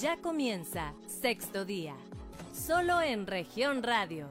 [0.00, 1.94] Ya comienza sexto día,
[2.54, 4.30] solo en región radio.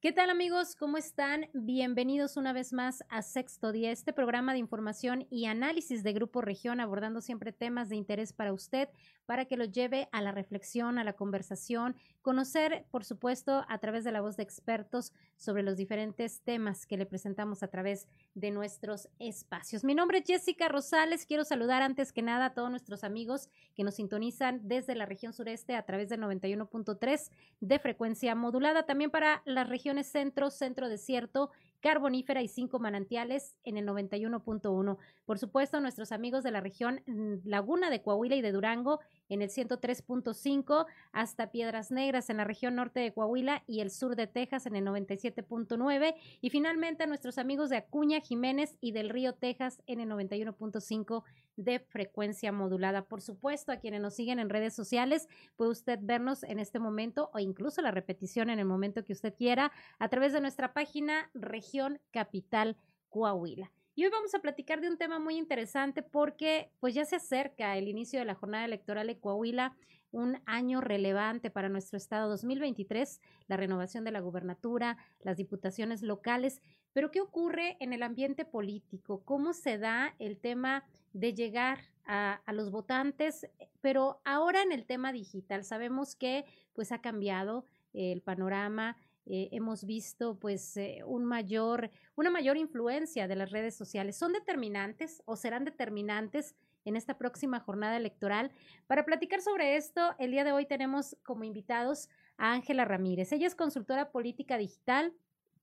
[0.00, 0.76] ¿Qué tal amigos?
[0.76, 1.50] ¿Cómo están?
[1.52, 6.40] Bienvenidos una vez más a Sexto Día, este programa de información y análisis de Grupo
[6.40, 8.88] Región, abordando siempre temas de interés para usted,
[9.26, 14.04] para que lo lleve a la reflexión, a la conversación, conocer, por supuesto, a través
[14.04, 18.50] de la voz de expertos sobre los diferentes temas que le presentamos a través de
[18.50, 19.84] nuestros espacios.
[19.84, 23.84] Mi nombre es Jessica Rosales, quiero saludar antes que nada a todos nuestros amigos que
[23.84, 27.30] nos sintonizan desde la región sureste a través del 91.3
[27.60, 31.50] de frecuencia modulada, también para las regiones centro, centro desierto
[31.80, 34.98] carbonífera y cinco manantiales en el 91.1.
[35.24, 39.40] Por supuesto, nuestros amigos de la región mm, Laguna de Coahuila y de Durango en
[39.40, 44.26] el 103.5 hasta Piedras Negras en la región norte de Coahuila y el sur de
[44.26, 49.32] Texas en el 97.9 y finalmente a nuestros amigos de Acuña, Jiménez y del Río
[49.32, 51.22] Texas en el 91.5
[51.56, 53.04] de frecuencia modulada.
[53.04, 57.30] Por supuesto, a quienes nos siguen en redes sociales, puede usted vernos en este momento
[57.32, 61.30] o incluso la repetición en el momento que usted quiera a través de nuestra página
[61.34, 62.76] Región Capital
[63.08, 63.70] Coahuila.
[64.00, 67.76] Y hoy vamos a platicar de un tema muy interesante porque pues ya se acerca
[67.76, 69.76] el inicio de la jornada electoral de Coahuila,
[70.10, 76.62] un año relevante para nuestro estado 2023, la renovación de la gubernatura, las diputaciones locales,
[76.94, 79.22] pero ¿qué ocurre en el ambiente político?
[79.26, 83.50] ¿Cómo se da el tema de llegar a, los votantes?
[83.82, 89.84] Pero ahora en el tema digital, sabemos que pues ha cambiado el panorama, eh, hemos
[89.84, 94.16] visto pues eh, un mayor, una mayor influencia de las redes sociales.
[94.16, 96.54] ¿Son determinantes o serán determinantes
[96.84, 98.50] en esta próxima jornada electoral?
[98.86, 103.32] Para platicar sobre esto, el día de hoy tenemos como invitados a Ángela Ramírez.
[103.32, 105.12] Ella es consultora política digital,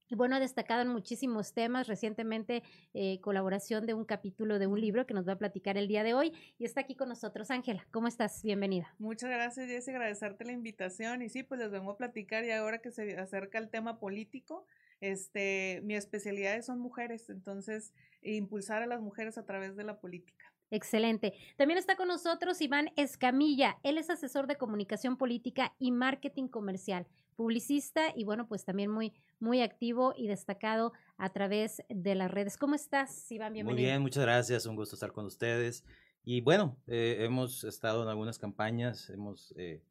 [0.09, 2.63] y bueno, ha destacado en muchísimos temas, recientemente
[2.93, 6.03] eh, colaboración de un capítulo de un libro que nos va a platicar el día
[6.03, 7.51] de hoy y está aquí con nosotros.
[7.51, 8.43] Ángela, ¿cómo estás?
[8.43, 8.93] Bienvenida.
[8.99, 12.79] Muchas gracias, Jessy, agradecerte la invitación y sí, pues les vengo a platicar y ahora
[12.79, 14.65] que se acerca el tema político,
[15.01, 20.45] este, mi especialidad son mujeres, entonces impulsar a las mujeres a través de la política.
[20.69, 21.33] Excelente.
[21.55, 23.77] También está con nosotros Iván Escamilla.
[23.83, 27.07] Él es asesor de comunicación política y marketing comercial,
[27.37, 32.57] publicista y bueno, pues también muy, muy activo y destacado a través de las redes.
[32.57, 33.53] ¿Cómo estás, Iván?
[33.53, 33.81] Bienvenido.
[33.81, 34.65] Muy bien, muchas gracias.
[34.65, 35.85] Un gusto estar con ustedes.
[36.25, 39.81] Y bueno, eh, hemos estado en algunas campañas, hemos, eh,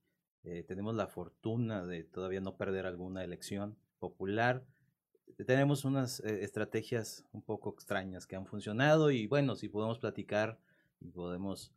[0.44, 4.62] eh, tenemos la fortuna de todavía no perder alguna elección popular.
[5.46, 10.58] Tenemos unas estrategias un poco extrañas que han funcionado y bueno, si podemos platicar
[11.00, 11.72] y podemos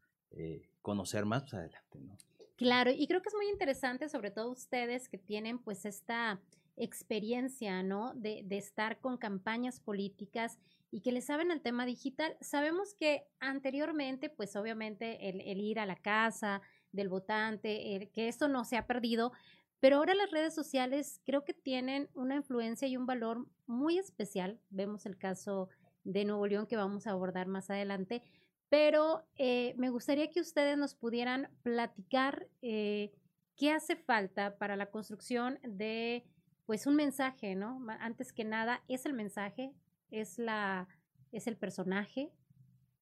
[0.81, 2.17] conocer más, pues adelante, ¿no?
[2.59, 6.41] Claro, y creo que es muy interesante, sobre todo ustedes que tienen pues esta
[6.75, 8.13] experiencia, ¿no?
[8.15, 10.59] De, de estar con campañas políticas
[10.91, 12.35] y que le saben al tema digital.
[12.41, 16.61] Sabemos que anteriormente, pues obviamente el, el ir a la casa
[16.91, 19.31] del votante, que esto no se ha perdido,
[19.79, 24.59] pero ahora las redes sociales creo que tienen una influencia y un valor muy especial.
[24.69, 25.69] Vemos el caso
[26.03, 28.21] de Nuevo León que vamos a abordar más adelante,
[28.69, 33.11] pero eh, me gustaría que ustedes nos pudieran platicar eh,
[33.55, 36.23] qué hace falta para la construcción de
[36.65, 37.83] pues un mensaje, ¿no?
[37.99, 39.73] Antes que nada, es el mensaje,
[40.11, 40.87] es la,
[41.31, 42.31] es el personaje,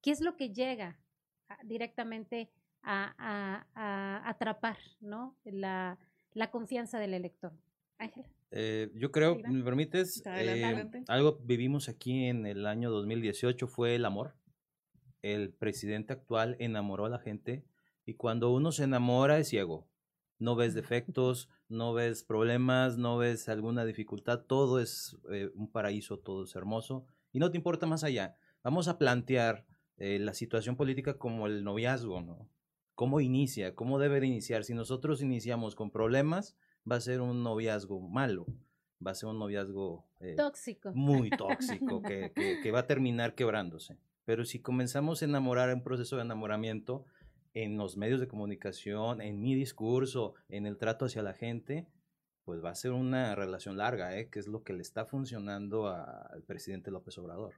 [0.02, 0.98] qué es lo que llega
[1.64, 2.50] directamente
[2.82, 5.36] a, atrapar, ¿no?
[5.44, 5.98] La,
[6.50, 7.52] confianza del elector.
[7.98, 8.30] Ángela.
[8.52, 10.24] Eh, yo creo, ¿me permites?
[10.26, 14.34] Eh, algo vivimos aquí en el año 2018 fue el amor.
[15.22, 17.66] El presidente actual enamoró a la gente
[18.06, 19.88] y cuando uno se enamora es ciego.
[20.40, 26.20] No ves defectos, no ves problemas, no ves alguna dificultad, todo es eh, un paraíso,
[26.20, 28.38] todo es hermoso y no te importa más allá.
[28.64, 29.66] Vamos a plantear
[29.98, 32.50] eh, la situación política como el noviazgo, ¿no?
[32.94, 33.76] ¿Cómo inicia?
[33.76, 34.64] ¿Cómo debe de iniciar?
[34.64, 36.56] Si nosotros iniciamos con problemas,
[36.90, 38.46] va a ser un noviazgo malo,
[39.06, 40.92] va a ser un noviazgo eh, tóxico.
[40.94, 43.98] Muy tóxico, que, que, va a terminar quebrándose.
[44.28, 47.06] Pero si comenzamos a enamorar, un proceso de enamoramiento,
[47.54, 51.88] en los medios de comunicación, en mi discurso, en el trato hacia la gente,
[52.44, 54.30] pues va a ser una relación larga, ¿eh?
[54.30, 57.54] que es lo que le está funcionando al presidente López Obrador.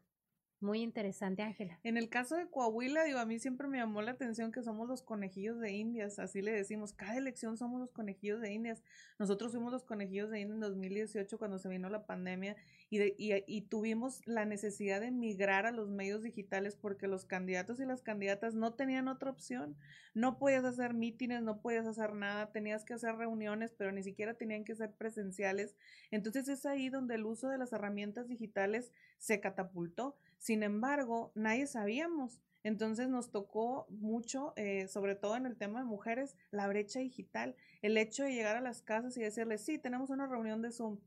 [0.62, 1.80] Muy interesante, Ángela.
[1.84, 4.88] En el caso de Coahuila, digo, a mí siempre me llamó la atención que somos
[4.88, 8.84] los conejillos de Indias, así le decimos, cada elección somos los conejillos de Indias.
[9.18, 12.58] Nosotros fuimos los conejillos de Indias en 2018 cuando se vino la pandemia
[12.90, 17.86] y, y, tuvimos la necesidad de migrar a los medios digitales porque los candidatos y
[17.86, 19.78] las candidatas no tenían otra opción.
[20.16, 24.34] No podías hacer mítines, no podías hacer nada, tenías que hacer reuniones, pero ni siquiera
[24.34, 25.76] tenían que ser presenciales.
[26.10, 30.18] Entonces es ahí donde el uso de las herramientas digitales se catapultó.
[30.40, 32.40] Sin embargo, nadie sabíamos.
[32.64, 37.56] Entonces nos tocó mucho, eh, sobre todo en el tema de mujeres, la brecha digital,
[37.82, 41.00] el hecho de llegar a las casas y decirles, sí, tenemos una reunión de Zoom.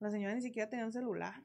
[0.00, 1.42] La señora ni siquiera tenía un celular.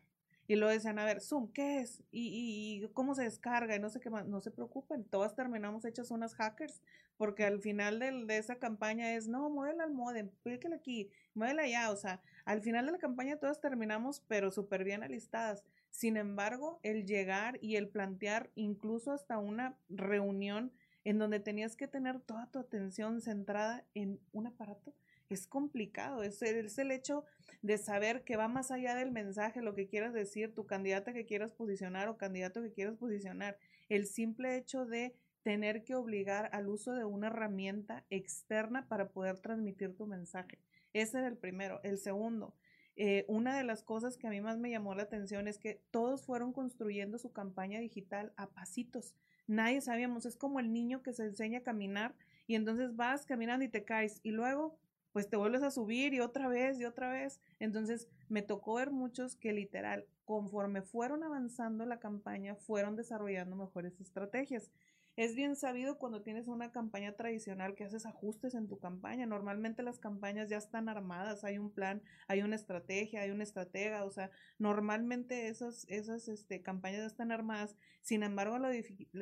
[0.50, 2.02] Y luego decían, a ver, Zoom, ¿qué es?
[2.12, 3.76] ¿Y, cómo se descarga?
[3.76, 4.10] Y no sé qué.
[4.10, 6.82] No se preocupen, todas terminamos hechas unas hackers,
[7.18, 11.92] porque al final de, esa campaña es, no, muévela al modem, píquele aquí, muévela allá.
[11.92, 15.64] O sea, al final de la campaña todas terminamos, pero súper bien alistadas.
[15.92, 20.72] Sin embargo, el llegar y el plantear incluso hasta una reunión
[21.04, 24.96] en donde tenías que tener toda tu atención centrada en un aparato,
[25.30, 27.24] es complicado, es el, es el hecho
[27.62, 31.26] de saber que va más allá del mensaje, lo que quieras decir, tu candidata que
[31.26, 33.58] quieras posicionar o candidato que quieras posicionar.
[33.90, 39.40] El simple hecho de tener que obligar al uso de una herramienta externa para poder
[39.40, 40.60] transmitir tu mensaje.
[40.94, 41.80] Ese era el primero.
[41.84, 42.54] El segundo,
[42.96, 45.82] eh, una de las cosas que a mí más me llamó la atención es que
[45.92, 49.16] todos fueron construyendo su campaña digital a pasitos.
[49.48, 52.16] Nadie sabíamos, es como el niño que se enseña a caminar
[52.46, 54.78] y entonces vas caminando y te caes y luego
[55.12, 57.40] pues te vuelves a subir y otra vez y otra vez.
[57.60, 64.00] Entonces me tocó ver muchos que literal, conforme fueron avanzando la campaña, fueron desarrollando mejores
[64.00, 64.72] estrategias.
[65.20, 69.26] Es bien sabido cuando tienes una campaña tradicional que haces ajustes en tu campaña.
[69.26, 74.06] Normalmente las campañas ya están armadas, hay un plan, hay una estrategia, hay una estratega,
[74.06, 77.76] o sea, normalmente esas, esas este, campañas ya están armadas.
[78.02, 78.70] Sin embargo, en lo,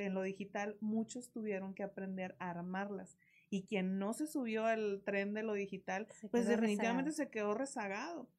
[0.04, 3.18] en lo digital muchos tuvieron que aprender a armarlas
[3.50, 8.30] y quien no se subió al tren de lo digital, pues definitivamente se quedó rezagado.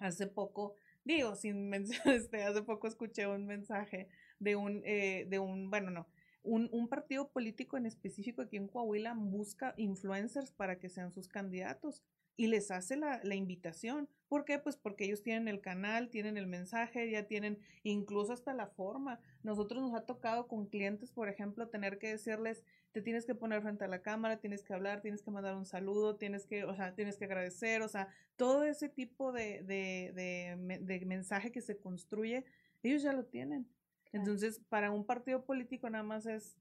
[0.00, 1.72] Hace poco, digo, sin
[2.04, 4.08] este, hace poco escuché un mensaje
[4.38, 6.06] de un, eh, de un, bueno, no,
[6.42, 11.28] un, un, partido político en específico aquí en Coahuila busca influencers para que sean sus
[11.28, 12.02] candidatos
[12.40, 14.08] y les hace la, la, invitación.
[14.26, 14.58] ¿Por qué?
[14.58, 19.20] Pues porque ellos tienen el canal, tienen el mensaje, ya tienen incluso hasta la forma.
[19.42, 23.60] Nosotros nos ha tocado con clientes, por ejemplo, tener que decirles, te tienes que poner
[23.60, 26.74] frente a la cámara, tienes que hablar, tienes que mandar un saludo, tienes que, o
[26.74, 31.60] sea, tienes que agradecer, o sea, todo ese tipo de, de, de, de mensaje que
[31.60, 32.46] se construye,
[32.82, 33.68] ellos ya lo tienen.
[34.12, 36.56] Entonces, para un partido político nada más es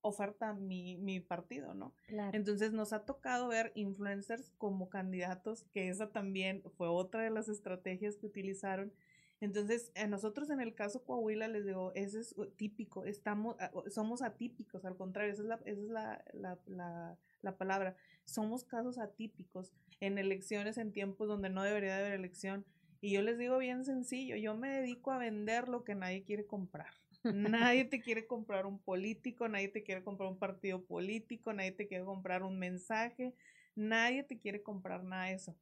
[0.00, 1.92] oferta mi, mi partido, ¿no?
[2.32, 7.48] Entonces nos ha tocado ver influencers como candidatos, que esa también fue otra de las
[7.48, 8.92] estrategias que utilizaron
[9.40, 13.56] entonces, a nosotros en el caso Coahuila, les digo, ese es típico, estamos,
[13.88, 18.64] somos atípicos, al contrario, esa es, la, esa es la, la, la, la, palabra, somos
[18.64, 22.64] casos atípicos en elecciones en tiempos donde no debería haber elección.
[23.00, 26.44] Y yo les digo bien sencillo, yo me dedico a vender lo que nadie quiere
[26.44, 26.90] comprar.
[27.24, 31.86] Nadie te quiere comprar un político, nadie te quiere comprar un partido político, nadie te
[31.86, 33.34] quiere comprar un mensaje,
[33.74, 35.56] nadie te quiere comprar nada de eso.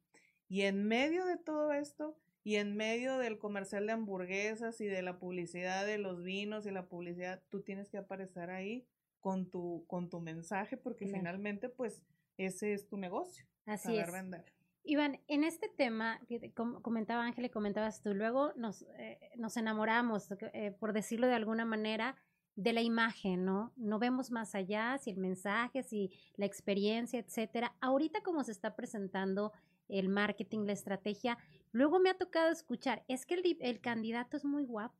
[0.47, 5.01] Y en medio de todo esto, y en medio del comercial de hamburguesas y de
[5.01, 8.87] la publicidad de los vinos y la publicidad, tú tienes que aparecer ahí
[9.19, 12.03] con tu, con tu mensaje porque finalmente pues
[12.37, 13.45] ese es tu negocio.
[13.65, 14.09] Así es.
[14.09, 14.45] Vender.
[14.87, 20.29] Iván, en este tema, que comentaba Ángel y comentabas tú, luego nos, eh, nos enamoramos,
[20.53, 22.15] eh, por decirlo de alguna manera,
[22.55, 23.71] de la imagen, ¿no?
[23.75, 27.75] No vemos más allá, si el mensaje, si la experiencia, etcétera.
[27.81, 29.53] Ahorita como se está presentando
[29.87, 31.37] el marketing, la estrategia,
[31.71, 34.95] Luego me ha tocado escuchar, es que el, candidato es muy guapo.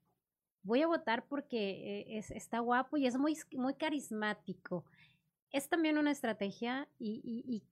[0.63, 4.85] Voy a votar porque eh, está guapo y es muy, muy carismático.
[5.51, 7.63] Es también una estrategia y,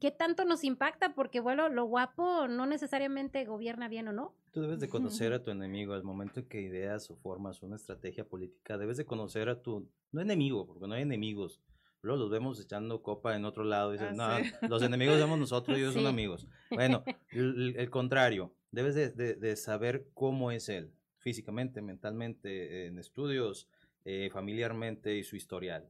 [0.00, 4.34] qué tanto nos impacta porque, bueno, lo guapo no necesariamente gobierna bien o no.
[4.52, 7.76] Tú debes de conocer a tu enemigo al momento en que ideas o formas una
[7.76, 8.78] estrategia política.
[8.78, 11.60] Debes de conocer a tu, no enemigo, porque no hay enemigos,
[12.04, 15.38] Luego los vemos echando copa en otro lado y dicen, ah, no, los enemigos somos
[15.38, 16.46] nosotros, ellos son amigos.
[16.70, 23.68] Bueno, el, contrario, debes de, saber cómo es él, físicamente, mentalmente, en estudios,
[24.04, 25.88] eh, familiarmente y su historial.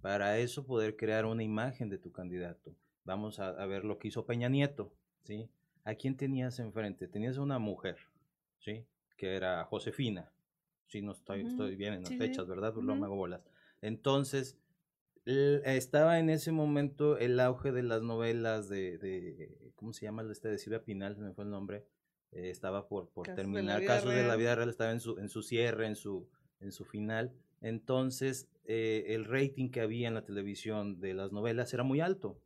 [0.00, 2.74] Para eso poder crear una imagen de tu candidato.
[3.04, 4.92] Vamos a, ver lo que hizo Peña Nieto,
[5.24, 5.48] ¿sí?
[5.84, 7.08] ¿A quién tenías enfrente?
[7.08, 7.96] Tenías una mujer,
[8.58, 8.84] ¿sí?
[9.16, 10.30] Que era Josefina.
[10.86, 12.74] Sí, no estoy, estoy bien en las fechas, ¿verdad?
[12.74, 13.42] Pues no me hago bolas.
[13.80, 14.58] Entonces,
[15.24, 20.22] estaba en ese momento el auge de las novelas de, de ¿cómo se llama?
[20.30, 21.86] Este de Silvia Pinal, se me fue el nombre.
[22.32, 23.84] Eh, estaba por, por terminar.
[23.84, 26.28] Casos de la vida real estaba en su, en su cierre, en su,
[26.60, 27.32] en su final.
[27.60, 32.38] Entonces, eh, el rating que había en la televisión de las novelas era muy alto.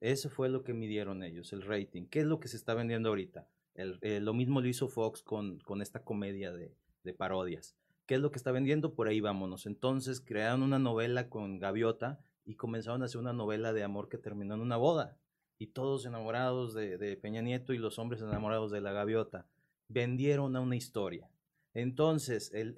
[0.00, 2.06] Eso fue lo que midieron ellos, el rating.
[2.06, 3.48] ¿Qué es lo que se está vendiendo ahorita?
[3.74, 7.76] El, eh, lo mismo lo hizo Fox con, con esta comedia de, de parodias.
[8.06, 8.94] ¿Qué es lo que está vendiendo?
[8.94, 9.66] Por ahí vámonos.
[9.66, 14.18] Entonces crearon una novela con Gaviota y comenzaron a hacer una novela de amor que
[14.18, 15.16] terminó en una boda.
[15.58, 19.46] Y todos enamorados de, Peña Nieto y los hombres enamorados de la Gaviota.
[19.88, 21.30] Vendieron a una historia.
[21.74, 22.74] Entonces, el,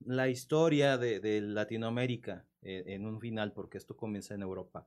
[0.00, 4.86] la historia de, Latinoamérica eh, en un final, porque esto comienza en Europa.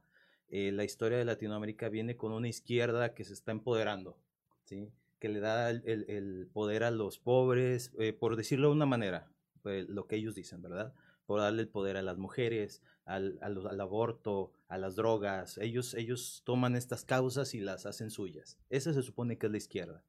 [0.50, 4.18] Eh, la historia de Latinoamérica viene con una izquierda que se está empoderando,
[4.64, 4.92] ¿sí?
[5.20, 9.88] que le da el, poder a los pobres, eh, por decirlo de una manera, pues,
[9.90, 10.94] lo que ellos dicen, ¿verdad?
[11.26, 15.58] Por darle el poder a las mujeres, al, al, aborto, a las drogas.
[15.58, 18.58] Ellos, ellos toman estas causas y las hacen suyas.
[18.70, 20.04] Esa se supone que es la izquierda.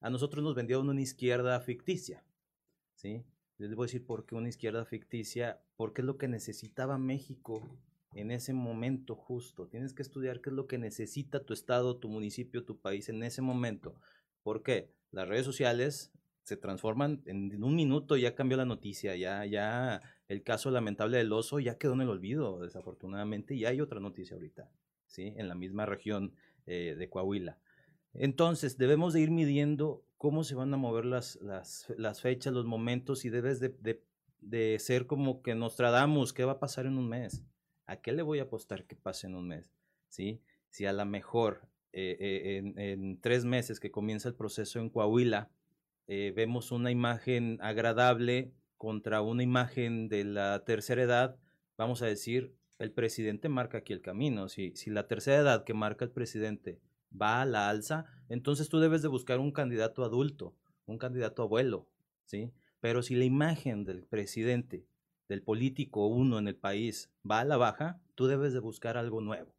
[0.00, 2.24] A nosotros nos vendieron una izquierda ficticia,
[2.94, 3.24] ¿sí?
[3.58, 7.62] les voy a decir por qué una izquierda ficticia, porque es lo que necesitaba México
[8.14, 9.68] en ese momento justo.
[9.68, 13.22] Tienes que estudiar qué es lo que necesita tu estado, tu municipio, tu país en
[13.22, 13.94] ese momento.
[14.42, 14.92] ¿Por qué?
[15.10, 20.42] Las redes sociales se transforman en un minuto, ya cambió la noticia, ya, ya el
[20.42, 24.70] caso lamentable del oso ya quedó en el olvido, desafortunadamente, y hay otra noticia ahorita,
[25.06, 25.34] ¿sí?
[25.36, 26.34] En la misma región
[26.66, 27.58] eh, de Coahuila.
[28.14, 33.24] Entonces, debemos de ir midiendo cómo se van a mover las, las, fechas, los momentos,
[33.24, 37.44] y debes de, ser como que nos tradamos, ¿qué va a pasar en un mes?
[37.92, 39.70] ¿A qué le voy a apostar que pase en un mes?
[40.08, 40.40] ¿Sí?
[40.70, 45.50] Si a lo mejor eh, eh, en, tres meses que comienza el proceso en Coahuila,
[46.06, 51.36] eh, vemos una imagen agradable contra una imagen de la tercera edad,
[51.76, 54.48] vamos a decir, el presidente marca aquí el camino.
[54.48, 56.80] Si, si la tercera edad que marca el presidente
[57.12, 60.56] va a la alza, entonces tú debes de buscar un candidato adulto,
[60.86, 61.90] un candidato abuelo,
[62.24, 62.54] ¿sí?
[62.80, 64.86] Pero si la imagen del presidente,
[65.32, 69.22] del político uno en el país va a la baja, tú debes de buscar algo
[69.22, 69.54] nuevo.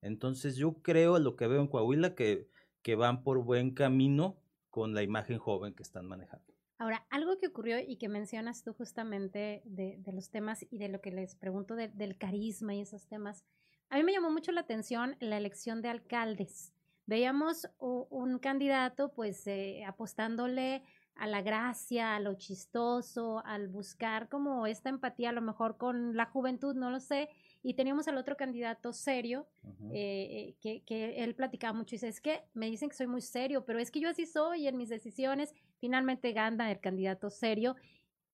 [0.00, 2.48] Entonces yo creo, lo que veo en Coahuila, que,
[2.82, 4.36] que van por buen camino
[4.70, 6.46] con la imagen joven que están manejando.
[6.78, 11.00] Ahora, algo que ocurrió y que mencionas tú justamente de, los temas y de lo
[11.00, 13.44] que les pregunto del carisma y esos temas,
[13.88, 16.72] a mí me llamó mucho la atención la elección de alcaldes
[17.06, 20.82] veíamos un candidato pues eh, apostándole
[21.18, 26.16] a la gracia, a lo chistoso, al buscar como esta empatía a lo mejor con
[26.16, 27.28] la juventud, no lo sé,
[27.62, 29.46] y teníamos al otro candidato serio,
[29.92, 33.22] eh, eh, que, él platicaba mucho y dice, es que me dicen que soy muy
[33.22, 37.76] serio, pero es que yo así soy en mis decisiones, finalmente gana el candidato serio.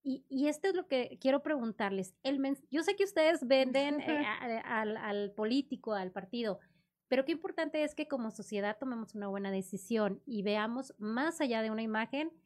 [0.05, 2.13] Y, y esto es lo que quiero preguntarles.
[2.23, 4.01] El yo sé que ustedes venden
[4.65, 6.59] al, al político, al partido,
[7.07, 11.61] pero qué importante es que como sociedad tomemos una buena decisión y veamos más allá
[11.61, 12.41] de una imagen eh,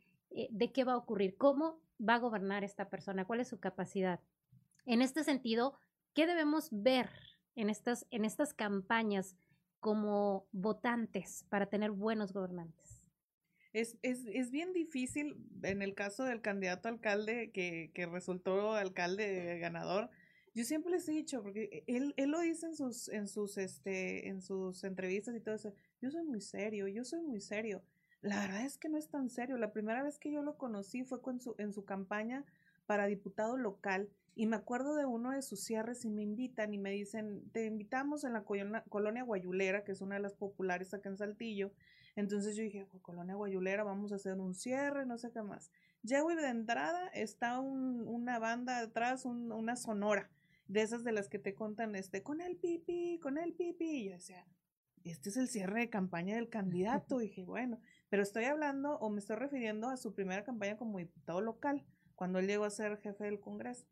[0.50, 4.20] de qué va a ocurrir, cómo va a gobernar esta persona, cuál es su capacidad.
[4.86, 5.78] En este sentido,
[6.14, 7.10] ¿qué debemos ver
[7.56, 9.36] en estas, en estas campañas
[9.80, 13.04] como votantes para tener buenos gobernantes?
[13.74, 19.60] Es, es, es, bien difícil en el caso del candidato alcalde que, que resultó alcalde
[19.60, 20.10] ganador,
[20.58, 24.28] yo siempre les he dicho, porque él, él lo dice en sus, en sus, este,
[24.28, 27.84] en sus entrevistas y todo eso, yo soy muy serio, yo soy muy serio.
[28.22, 29.58] La verdad es que no es tan serio.
[29.58, 32.46] La primera vez que yo lo conocí fue con su, en su campaña
[32.86, 36.78] para diputado local y me acuerdo de uno de sus cierres y me invitan y
[36.78, 41.10] me dicen, te invitamos en la colonia Guayulera, que es una de las populares acá
[41.10, 41.72] en Saltillo.
[42.16, 45.72] Entonces yo dije, oh, colonia Guayulera, vamos a hacer un cierre, no sé qué más.
[46.04, 50.30] Llego y de entrada está una banda detrás, una sonora
[50.68, 53.86] de esas de las que te contan, este, con el pipi, con el pipi.
[53.86, 54.46] Y yo decía,
[55.04, 57.22] este es el cierre de campaña del candidato.
[57.22, 61.00] Y dije, bueno, pero estoy hablando o me estoy refiriendo a su primera campaña como
[61.00, 61.86] diputado local,
[62.16, 63.86] cuando él llegó a ser jefe del Congreso.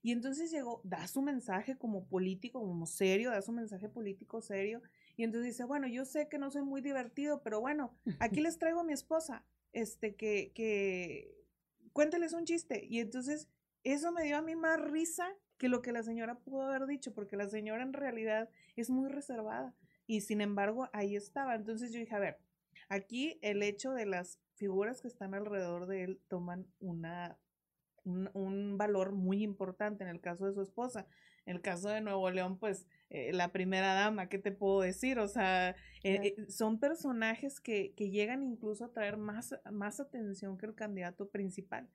[0.00, 4.82] Y entonces llegó, da su mensaje como político, como serio, da su mensaje político serio.
[5.16, 8.58] Y entonces dice, bueno, yo sé que no soy muy divertido, pero bueno, aquí les
[8.58, 11.34] traigo a mi esposa, este, que, que,
[11.92, 12.86] cuénteles un chiste.
[12.88, 13.48] Y entonces
[13.82, 17.12] eso me dio a mí más risa que lo que la señora pudo haber dicho,
[17.12, 19.74] porque la señora en realidad es muy reservada
[20.06, 21.56] y sin embargo ahí estaba.
[21.56, 22.38] Entonces yo dije, a ver,
[22.88, 27.38] aquí el hecho de las figuras que están alrededor de él toman una,
[28.04, 31.06] un, valor muy importante en el caso de su esposa.
[31.46, 35.18] En el caso de Nuevo León, pues eh, la primera dama, ¿qué te puedo decir?
[35.18, 35.74] O sea, eh,
[36.36, 41.28] eh, son personajes que, que, llegan incluso a traer más, más atención que el candidato
[41.30, 41.88] principal.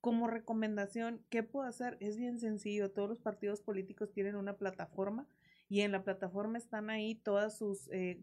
[0.00, 1.96] Como recomendación, ¿qué puedo hacer?
[2.00, 2.92] Es bien sencillo.
[2.92, 5.28] Todos los partidos políticos tienen una plataforma
[5.70, 8.20] y en la plataforma están ahí todas sus, eh,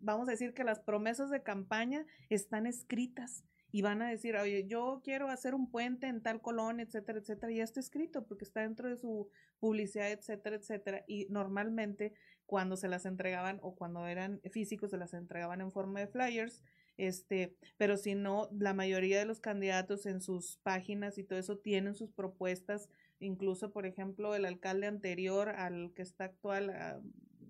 [0.00, 4.66] vamos a decir que las promesas de campaña están escritas y van a decir, oye,
[4.66, 8.44] yo quiero hacer un puente en tal colonia, etcétera, etcétera, y ya está escrito porque
[8.44, 9.28] está dentro de su
[9.60, 11.04] publicidad, etcétera, etcétera.
[11.06, 12.14] Y normalmente
[12.46, 16.64] cuando se las entregaban o cuando eran físicos se las entregaban en forma de flyers
[17.00, 21.56] este, pero si no, la mayoría de los candidatos en sus páginas y todo eso
[21.56, 27.00] tienen sus propuestas, incluso, por ejemplo, el alcalde anterior al que está actual, ah,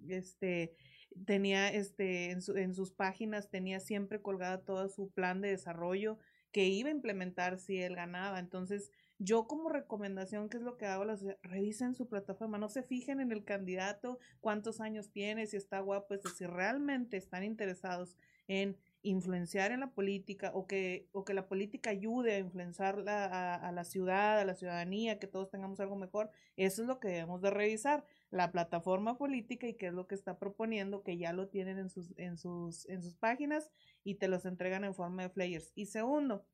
[0.08, 0.74] este,
[1.24, 6.18] tenía, este, en, en sus páginas tenía siempre colgada todo su plan de desarrollo
[6.52, 8.38] que iba a implementar si él ganaba.
[8.38, 11.04] Entonces, yo como recomendación, ¿qué es lo que hago?
[11.04, 15.80] Las, revisen su plataforma, no se fijen en el candidato, cuántos años tiene, si está
[15.80, 18.16] guapo, es decir, realmente están interesados
[18.48, 23.54] en influenciar en la política o que, o que la política ayude a influenciar a,
[23.54, 27.08] a, la ciudad, a la ciudadanía, que todos tengamos algo mejor, eso es lo que
[27.08, 31.32] debemos de revisar, la plataforma política y qué es lo que está proponiendo, que ya
[31.32, 33.70] lo tienen en sus, en sus, en sus páginas
[34.04, 35.72] y te los entregan en forma de flyers.
[35.74, 36.44] Y segundo,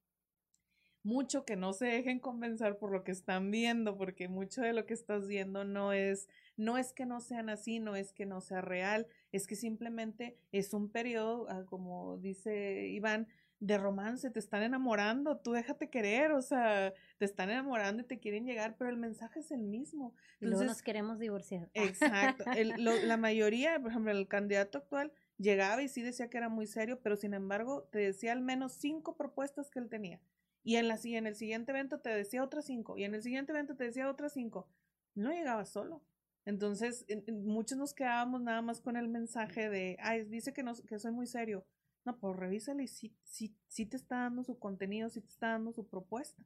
[1.06, 4.86] mucho que no se dejen convencer por lo que están viendo, porque mucho de lo
[4.86, 8.40] que estás viendo no es, no es que no sean así, no es que no
[8.40, 13.28] sea real, es que simplemente es un periodo, ah, como dice Iván,
[13.58, 18.18] de romance, te están enamorando, tú déjate querer, o sea, te están enamorando y te
[18.18, 20.14] quieren llegar, pero el mensaje es el mismo.
[20.40, 21.70] Entonces, nos queremos divorciar.
[21.72, 22.44] Exacto.
[22.78, 27.00] la mayoría, por ejemplo, el candidato actual llegaba y sí decía que era muy serio,
[27.02, 30.20] pero sin embargo te decía al menos cinco propuestas que él tenía.
[30.62, 32.98] Y en, la, en el siguiente evento te decía otras cinco.
[32.98, 34.68] Y en el siguiente evento te decía otras cinco.
[35.14, 36.02] No llegaba solo.
[36.46, 40.98] Entonces, muchos nos quedábamos nada más con el mensaje de, ay, dice que, no, que
[40.98, 41.66] soy muy serio.
[42.04, 45.72] No, pues revísale y sí, sí, te está dando su contenido, sí te está dando
[45.72, 46.40] su propuesta.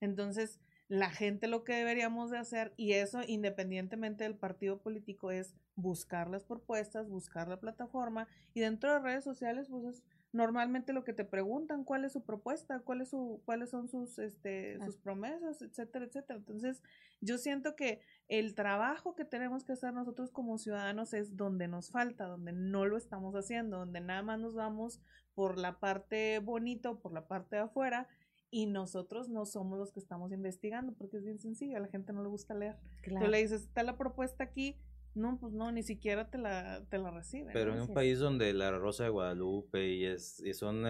[0.00, 5.54] Entonces, la gente lo que deberíamos de hacer, y eso independientemente del partido político, es
[5.74, 10.02] buscar las propuestas, buscar la plataforma, y dentro de redes sociales, pues es
[10.36, 14.18] normalmente lo que te preguntan, cuál es su propuesta, cuál es su, cuáles son sus,
[14.18, 16.38] este, sus promesas, etcétera, etcétera.
[16.38, 16.82] Entonces,
[17.20, 21.90] yo siento que el trabajo que tenemos que hacer nosotros como ciudadanos es donde nos
[21.90, 25.00] falta, donde no lo estamos haciendo, donde nada más nos vamos
[25.34, 28.06] por la parte bonita o por la parte de afuera
[28.50, 32.12] y nosotros no somos los que estamos investigando, porque es bien sencillo, a la gente
[32.12, 32.76] no le gusta leer.
[33.02, 33.26] Claro.
[33.26, 34.76] le dices, está la propuesta aquí,
[35.16, 37.52] no, pues no, ni siquiera te la, te la reciben.
[37.52, 40.82] Pero en un país donde La Rosa de Guadalupe y, es, y son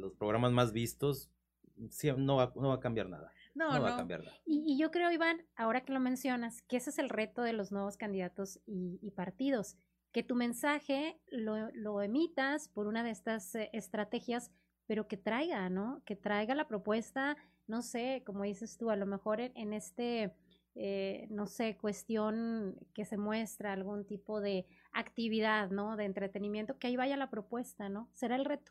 [0.00, 1.30] los programas más vistos,
[2.16, 3.32] no, va, no va a cambiar nada.
[3.54, 4.36] No, no, va a cambiar nada.
[4.46, 7.72] Y, yo creo, Iván, ahora que lo mencionas, que ese es el reto de los
[7.72, 9.76] nuevos candidatos y, partidos,
[10.12, 14.52] que tu mensaje lo, lo, emitas por una de estas eh, estrategias,
[14.86, 16.02] pero que traiga, ¿no?
[16.04, 20.34] Que traiga la propuesta, no sé, como dices tú, a lo mejor en este
[20.80, 25.96] eh, no sé, cuestión que se muestra, algún tipo de actividad, ¿no?
[25.96, 28.08] De entretenimiento, que ahí vaya la propuesta, ¿no?
[28.14, 28.70] Será el reto.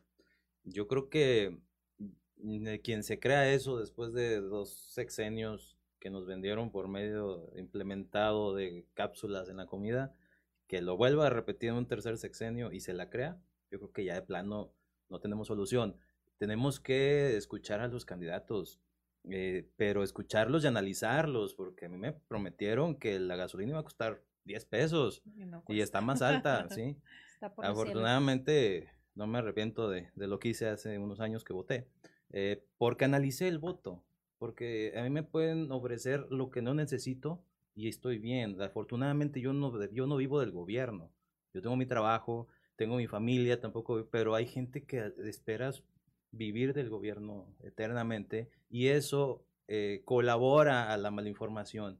[0.63, 1.59] Yo creo que
[1.97, 8.55] mm, quien se crea eso después de dos sexenios que nos vendieron por medio implementado
[8.55, 10.15] de cápsulas en la comida,
[10.67, 13.37] que lo vuelva a repetir en un tercer sexenio y se la crea,
[13.69, 14.73] yo creo que ya de plano
[15.09, 15.97] no tenemos solución.
[16.37, 18.79] Tenemos que escuchar a los candidatos,
[19.29, 23.83] eh, pero escucharlos y analizarlos, porque a mí me prometieron que la gasolina iba a
[23.83, 25.23] costar 10 pesos
[25.67, 26.97] y, está más alta, ¿sí?
[27.41, 31.87] Afortunadamente no me arrepiento de, de, lo que hice hace unos años que voté,
[32.31, 34.03] eh, porque analicé el voto,
[34.37, 37.43] porque a mí me pueden ofrecer lo que no necesito
[37.75, 38.61] y estoy bien.
[38.61, 41.11] Afortunadamente yo no, yo no vivo del gobierno,
[41.53, 45.83] yo tengo mi trabajo, tengo mi familia, tampoco, pero hay gente que esperas
[46.31, 51.99] vivir del gobierno eternamente y eso eh, colabora a la malinformación,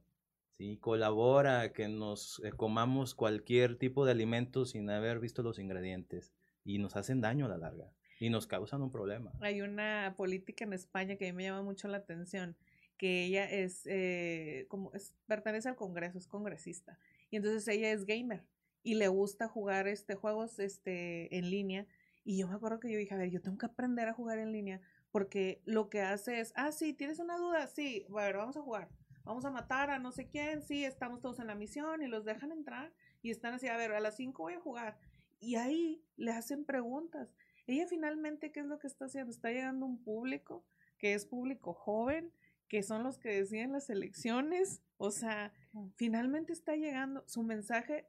[0.56, 0.78] ¿sí?
[0.78, 6.32] colabora a que nos eh, comamos cualquier tipo de alimento sin haber visto los ingredientes
[6.64, 9.32] y nos hacen daño a la larga y nos causan un problema.
[9.40, 12.56] Hay una política en España que a mí me llama mucho la atención,
[12.96, 16.98] que ella es, eh, como es, pertenece al Congreso, es congresista,
[17.30, 18.42] y entonces ella es gamer
[18.82, 21.86] y le gusta jugar este juegos este en línea
[22.28, 24.38] y yo me acuerdo que yo dije, a ver, yo tengo que aprender a jugar
[24.38, 27.66] en línea porque lo que hace es, ah, sí, ¿tienes una duda?
[27.68, 28.90] Sí, bueno, vamos a jugar.
[29.24, 32.26] Vamos a matar a no sé quién, sí, estamos todos en la misión y los
[32.26, 34.98] dejan entrar y están así, a ver, a las 5 voy a jugar.
[35.40, 37.32] Y ahí le hacen preguntas.
[37.66, 39.30] Ella finalmente, ¿qué es lo que está haciendo?
[39.30, 40.66] Está llegando un público
[40.98, 42.30] que es público joven,
[42.68, 44.82] que son los que deciden las elecciones.
[44.98, 45.50] O sea,
[45.96, 48.06] finalmente está llegando su mensaje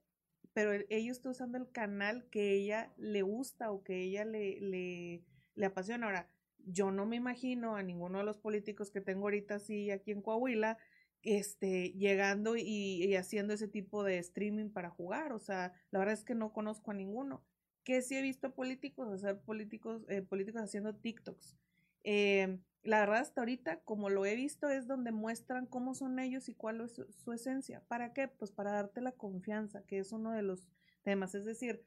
[0.53, 5.23] pero ella está usando el canal que ella le gusta o que ella le, le,
[5.55, 6.07] le apasiona.
[6.07, 6.29] Ahora,
[6.65, 10.21] yo no me imagino a ninguno de los políticos que tengo ahorita así aquí en
[10.21, 10.77] Coahuila,
[11.21, 15.33] este, llegando y, y, haciendo ese tipo de streaming para jugar.
[15.33, 17.43] O sea, la verdad es que no conozco a ninguno.
[17.83, 21.57] Que sí he visto políticos hacer políticos, eh, políticos haciendo TikToks.
[22.03, 26.49] Eh, la verdad hasta ahorita, como lo he visto, es donde muestran cómo son ellos
[26.49, 27.83] y cuál es su, esencia.
[27.87, 28.27] ¿Para qué?
[28.27, 30.67] Pues para darte la confianza, que es uno de los
[31.03, 31.35] temas.
[31.35, 31.83] Es decir,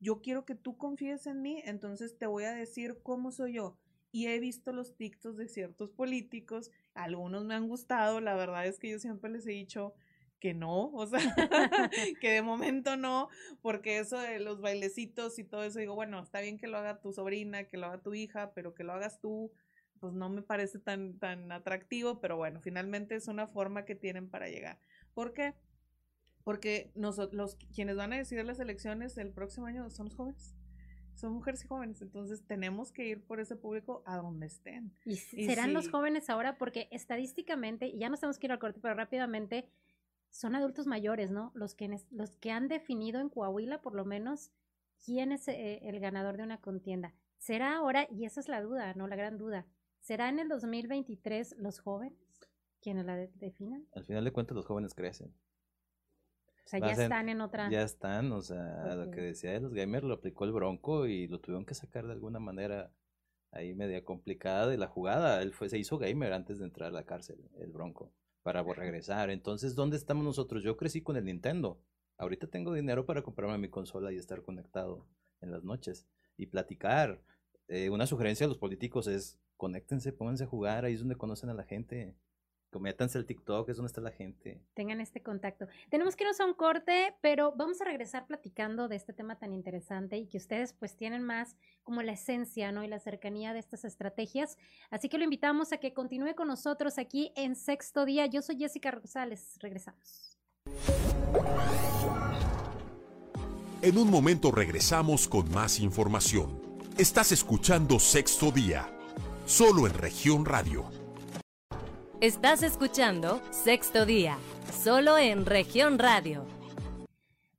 [0.00, 3.76] yo quiero que tú confíes en mí, entonces te voy a decir cómo soy yo.
[4.10, 8.78] Y he visto los TikToks de ciertos políticos, algunos me han gustado, la verdad es
[8.78, 9.94] que yo siempre les he dicho
[10.40, 11.18] que no, o sea,
[12.20, 13.28] que de momento no,
[13.60, 17.00] porque eso de los bailecitos y todo eso, digo, bueno, está bien que lo haga
[17.00, 19.52] tu sobrina, que lo haga tu hija, pero que lo hagas tú,
[20.00, 24.30] pues no me parece tan, tan atractivo, pero bueno, finalmente es una forma que tienen
[24.30, 24.78] para llegar.
[25.14, 25.54] ¿Por qué?
[26.44, 30.54] Porque nosotros, los, quienes van a decidir las elecciones el próximo año son los jóvenes
[31.18, 34.92] son mujeres y jóvenes, entonces tenemos que ir por ese público a donde estén.
[35.04, 38.78] Y, serán los jóvenes ahora porque estadísticamente, y ya no tenemos que ir al corte,
[38.80, 39.68] pero rápidamente,
[40.30, 41.52] son adultos mayores, ¿no?
[41.54, 44.50] Los que, los que han definido en Coahuila, por lo menos,
[45.04, 47.14] quién es eh, el ganador de una contienda.
[47.38, 49.06] ¿Será ahora, y esa es la duda, ¿no?
[49.06, 49.66] La gran duda,
[50.00, 52.18] ¿será en el 2023 los jóvenes
[52.80, 53.86] quienes la definan?
[53.92, 55.34] Al final de cuentas, los jóvenes crecen.
[56.64, 57.70] O sea, ya están en otra.
[57.70, 61.26] Ya están, o sea, lo que decía de los gamers lo aplicó el Bronco y
[61.26, 62.92] lo tuvieron que sacar de alguna manera
[63.52, 65.40] ahí media complicada de la jugada.
[65.40, 68.12] Él fue, se hizo gamer antes de entrar a la cárcel, el Bronco,
[68.48, 69.28] para regresar.
[69.28, 70.62] Entonces, ¿dónde estamos nosotros?
[70.62, 71.82] Yo crecí con el Nintendo.
[72.16, 75.06] Ahorita tengo dinero para comprarme mi consola y estar conectado
[75.42, 76.06] en las noches
[76.38, 77.20] y platicar.
[77.68, 81.50] Eh, una sugerencia a los políticos es conéctense, pónganse a jugar, ahí es donde conocen
[81.50, 82.14] a la gente.
[82.70, 84.60] Cométanse el TikTok, es donde está la gente.
[84.74, 85.68] Tengan este contacto.
[85.88, 89.54] Tenemos que irnos a un corte, pero vamos a regresar platicando de este tema tan
[89.54, 92.84] interesante y que ustedes pues tienen más como la esencia, ¿no?
[92.84, 94.58] Y la cercanía de estas estrategias.
[94.90, 98.26] Así que lo invitamos a que continúe con nosotros aquí en Sexto Día.
[98.26, 99.56] Yo soy Jessica Rosales.
[99.60, 100.36] Regresamos.
[103.80, 106.60] En un momento regresamos con más información.
[106.98, 108.90] Estás escuchando Sexto Día,
[109.46, 110.97] solo en región radio
[112.20, 114.38] Estás escuchando Sexto Día,
[114.72, 116.44] solo en región radio.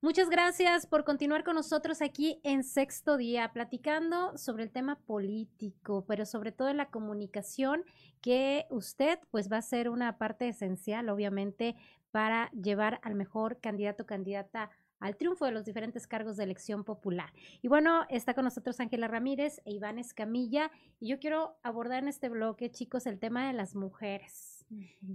[0.02, 6.04] Muchas gracias por continuar con nosotros aquí en Sexto Día, platicando sobre el tema político,
[6.06, 7.86] pero sobre todo en la comunicación,
[8.20, 11.78] que usted pues va a ser una parte esencial, obviamente,
[12.12, 16.84] para llevar al mejor candidato o candidata al triunfo de los diferentes cargos de elección
[16.84, 17.32] popular.
[17.62, 22.10] Y bueno, está con nosotros Ángela Ramírez e Iván Escamilla y yo quiero abordar en
[22.10, 24.66] este bloque, chicos, el tema de las mujeres.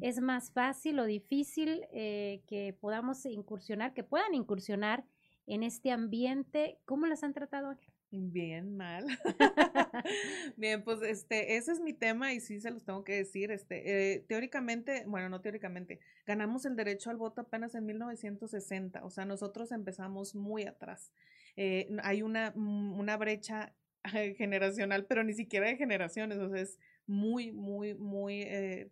[0.01, 5.05] ¿Es más fácil o difícil eh, que podamos incursionar, que puedan incursionar
[5.47, 6.81] en este ambiente?
[6.85, 7.94] ¿Cómo las han tratado, Ángela?
[8.17, 9.07] Bien, mal.
[10.57, 13.51] Bien, pues este, ese es mi tema y sí se los tengo que decir.
[13.51, 19.11] Este, eh, teóricamente, bueno, no teóricamente, ganamos el derecho al voto apenas en 1960, o
[19.11, 21.13] sea, nosotros empezamos muy atrás.
[21.57, 23.75] Eh, hay una, mm, una brecha
[24.37, 28.91] generacional, pero ni siquiera de generaciones, o sea, es muy, muy, muy eh,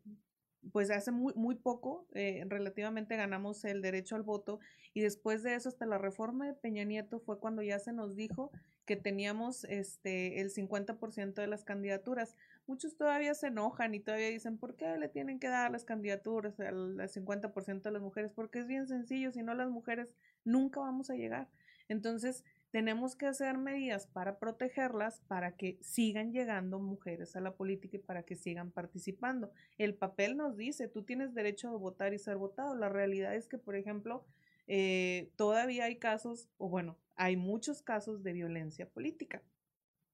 [0.70, 4.60] pues hace muy, muy poco, eh, relativamente ganamos el derecho al voto
[4.94, 8.14] y después de eso hasta la reforma de Peña Nieto fue cuando ya se nos
[8.14, 8.52] dijo
[8.84, 12.36] que teníamos este el 50% de las candidaturas.
[12.66, 16.58] Muchos todavía se enojan y todavía dicen, ¿por qué le tienen que dar las candidaturas
[16.60, 18.32] al, al 50% de las mujeres?
[18.34, 20.08] Porque es bien sencillo, si no las mujeres
[20.44, 21.48] nunca vamos a llegar.
[21.88, 27.98] Entonces, tenemos que hacer medidas para protegerlas, para que sigan llegando mujeres a la política
[27.98, 29.52] y para que sigan participando.
[29.76, 32.74] El papel nos dice, tú tienes derecho a votar y ser votado.
[32.74, 34.24] La realidad es que, por ejemplo,
[34.66, 39.42] eh, todavía hay casos, o bueno, hay muchos casos de violencia política.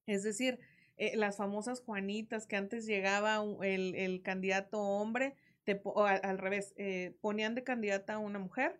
[0.05, 0.59] Es decir,
[0.97, 5.33] eh, las famosas Juanitas que antes llegaba el, candidato hombre,
[5.83, 8.77] o al, revés, eh, ponían de candidata a una mujer,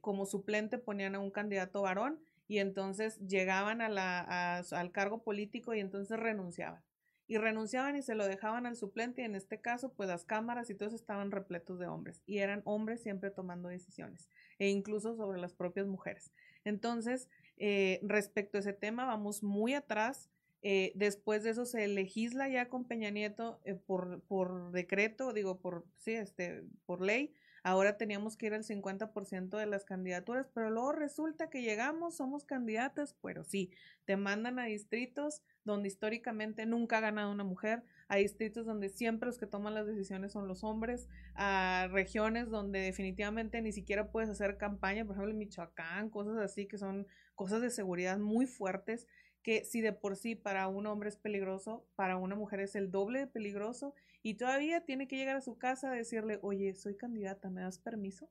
[0.00, 5.80] como suplente ponían a un candidato varón y entonces llegaban a al cargo político y
[5.80, 6.82] entonces renunciaban.
[7.28, 10.70] Y renunciaban y se lo dejaban al suplente y en este caso pues las cámaras
[10.70, 14.30] y todos estaban repletos de hombres y eran hombres siempre tomando decisiones
[14.60, 16.32] e incluso sobre las propias mujeres.
[16.64, 20.30] Entonces, eh, respecto a ese tema vamos muy atrás.
[20.62, 25.58] Eh, después de eso se legisla ya con Peña Nieto eh, por, por decreto, digo,
[25.58, 27.34] por, sí, este, por ley,
[27.66, 32.44] Ahora teníamos que ir al 50% de las candidaturas, pero luego resulta que llegamos, somos
[32.44, 33.72] candidatas, pero sí,
[34.04, 39.26] te mandan a distritos donde históricamente nunca ha ganado una mujer, a distritos donde siempre
[39.26, 44.30] los que toman las decisiones son los hombres, a regiones donde definitivamente ni siquiera puedes
[44.30, 49.08] hacer campaña, por ejemplo Michoacán, cosas así que son cosas de seguridad muy fuertes
[49.42, 52.92] que si de por sí para un hombre es peligroso, para una mujer es el
[52.92, 53.92] doble de peligroso
[54.26, 57.78] y todavía tiene que llegar a su casa a decirle, oye, soy candidata, ¿me das
[57.78, 58.28] permiso?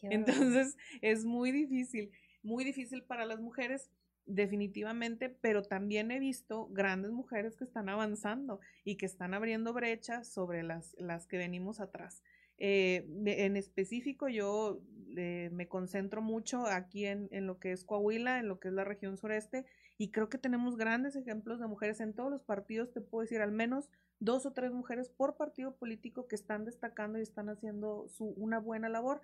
[0.00, 2.12] Entonces es muy difícil,
[2.42, 3.90] muy difícil para las mujeres
[4.24, 10.32] definitivamente, pero también he visto grandes mujeres que están avanzando y que están abriendo brechas
[10.32, 12.22] sobre las, las que venimos atrás.
[12.58, 14.80] Eh, en específico, yo
[15.16, 18.74] eh, me concentro mucho aquí en, en, lo que es Coahuila, en lo que es
[18.74, 19.64] la región sureste,
[19.96, 23.40] y creo que tenemos grandes ejemplos de mujeres en todos los partidos, te puedo decir
[23.40, 23.90] al menos
[24.20, 28.58] dos o tres mujeres por partido político que están destacando y están haciendo su, una
[28.58, 29.22] buena labor.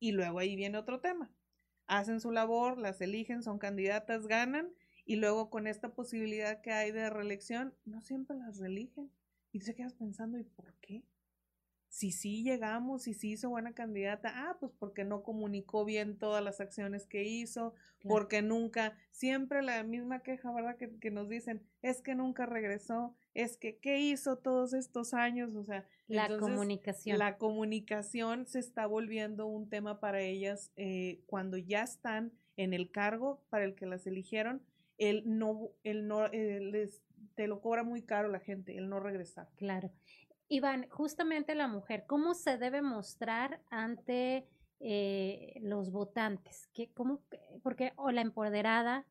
[0.00, 1.30] Y luego ahí viene otro tema.
[1.86, 4.72] Hacen su labor, las eligen, son candidatas, ganan
[5.06, 9.10] y luego con esta posibilidad que hay de reelección, no siempre las reeligen.
[9.52, 11.04] Y te quedas pensando, ¿y por qué?
[11.94, 16.42] Si sí llegamos, si sí hizo buena candidata, ah, pues porque no comunicó bien todas
[16.42, 20.76] las acciones que hizo, porque nunca, siempre la misma queja, ¿verdad?
[20.76, 25.54] Que, que, nos dicen, es que nunca regresó, es que, ¿qué hizo todos estos años?
[25.54, 27.16] O sea, la comunicación.
[27.16, 32.90] La comunicación se está volviendo un tema para ellas eh, cuando ya están en el
[32.90, 34.62] cargo para el que las eligieron,
[34.98, 37.04] el no, el no, eh, les,
[37.36, 39.48] te lo cobra muy caro la gente, el no regresar.
[39.54, 39.92] Claro.
[40.54, 44.46] Iván, justamente la mujer, ¿cómo se debe mostrar ante
[44.78, 46.68] eh, los votantes?
[46.72, 47.22] ¿Qué, cómo,
[47.62, 49.04] porque, o la empoderada,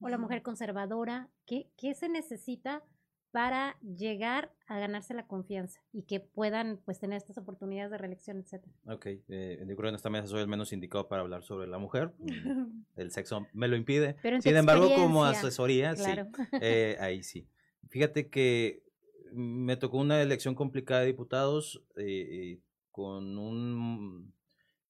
[0.00, 2.82] o la mujer conservadora, ¿qué, ¿qué se necesita
[3.30, 8.38] para llegar a ganarse la confianza y que puedan pues tener estas oportunidades de reelección,
[8.38, 8.72] etcétera.
[8.86, 11.66] Ok, eh, yo creo que en esta mesa soy el menos indicado para hablar sobre
[11.66, 12.14] la mujer.
[12.96, 14.16] El sexo me lo impide.
[14.22, 16.10] Pero Sin embargo, como asesoría, sí,
[16.62, 17.46] eh, ahí sí.
[17.90, 18.85] Fíjate que
[19.32, 22.60] me tocó una elección complicada de diputados eh,
[22.90, 24.32] con un,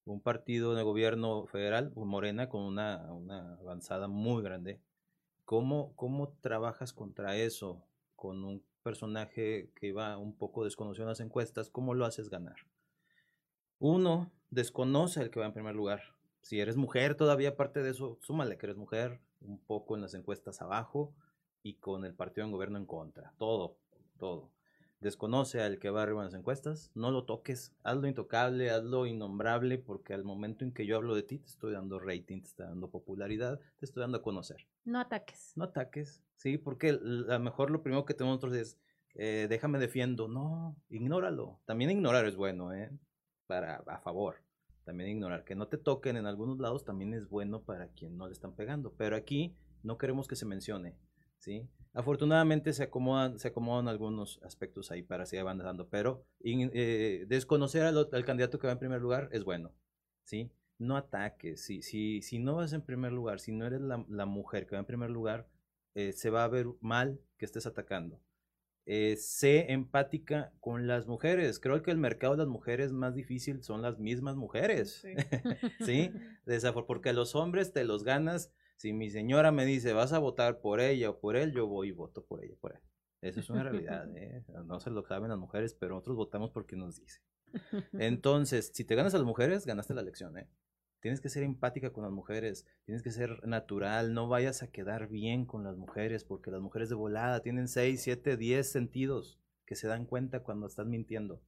[0.05, 4.79] un, partido de gobierno federal, Morena, con una, una avanzada muy grande.
[5.45, 7.87] ¿Cómo, ¿Cómo trabajas contra eso?
[8.17, 12.57] con un personaje que va un poco desconocido en las encuestas, ¿cómo lo haces ganar?
[13.79, 16.01] Uno, desconoce al que va en primer lugar.
[16.41, 20.15] Si eres mujer, todavía aparte de eso, súmale que eres mujer, un poco en las
[20.15, 21.13] encuestas abajo
[21.61, 23.33] y con el partido en gobierno en contra.
[23.37, 23.77] Todo,
[24.17, 24.51] todo
[24.99, 29.77] desconoce al que va arriba en las encuestas, no lo toques, hazlo intocable, hazlo innombrable,
[29.77, 32.65] porque al momento en que yo hablo de ti, te estoy dando rating, te estoy
[32.65, 34.67] dando popularidad, te estoy dando a conocer.
[34.85, 35.53] No ataques.
[35.55, 38.79] No ataques, sí, porque a lo mejor lo primero que tenemos nosotros es,
[39.15, 41.59] eh, déjame defiendo, no, ignóralo.
[41.65, 42.91] También ignorar es bueno, ¿eh?
[43.45, 44.37] Para, a favor.
[44.83, 45.43] También ignorar.
[45.43, 48.55] Que no te toquen en algunos lados también es bueno para quien no le están
[48.55, 48.93] pegando.
[48.93, 50.97] Pero aquí no queremos que se mencione,
[51.39, 51.67] ¿sí?
[51.93, 58.25] Afortunadamente se acomodan, se acomodan algunos aspectos ahí para seguir avanzando, pero eh, desconocer al,
[58.25, 59.71] candidato que va en primer lugar es bueno,
[60.23, 60.51] ¿sí?
[60.77, 64.67] No ataques, si, si, si no vas en primer lugar, si no eres la, mujer
[64.67, 65.47] que va en primer lugar,
[65.95, 68.21] eh, se va a ver mal que estés atacando.
[68.89, 71.59] Eh, sé empática con las mujeres.
[71.59, 75.01] Creo que el mercado de las mujeres más difícil son las mismas mujeres.
[75.01, 75.13] Sí.
[75.85, 76.11] ¿Sí?
[76.87, 80.79] Porque los hombres te los ganas si mi señora me dice, vas a votar por
[80.79, 82.81] ella o por él, yo voy y voto por ella, por él.
[83.21, 84.43] Eso es una realidad, ¿eh?
[84.65, 87.21] No se lo saben las mujeres, pero nosotros votamos porque nos dice.
[87.93, 90.47] Entonces, si te ganas a las mujeres, ganaste la elección, ¿eh?
[90.99, 95.07] Tienes que ser empática con las mujeres, tienes que ser natural, no vayas a quedar
[95.07, 99.75] bien con las mujeres, porque las mujeres de volada tienen 6, 7, 10 sentidos que
[99.75, 101.41] se dan cuenta cuando estás mintiendo.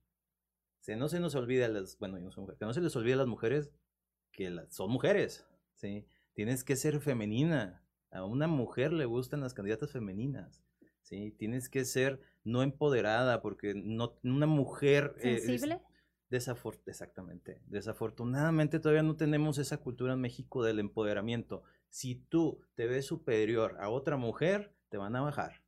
[0.81, 3.17] Si no se nos olvide a las, bueno, no que no se les olvide a
[3.17, 3.71] las mujeres
[4.31, 6.07] que son mujeres, ¿sí?
[6.33, 7.83] Tienes que ser femenina.
[8.11, 10.63] A una mujer le gustan las candidatas femeninas.
[11.01, 11.31] ¿sí?
[11.37, 15.15] Tienes que ser no empoderada, porque no, una mujer...
[15.21, 15.81] ¿Sensible?
[16.91, 17.61] exactamente.
[17.65, 21.63] Desafortunadamente todavía no tenemos esa cultura en México del empoderamiento.
[21.89, 25.58] Si tú te ves superior a otra mujer, te van a bajar.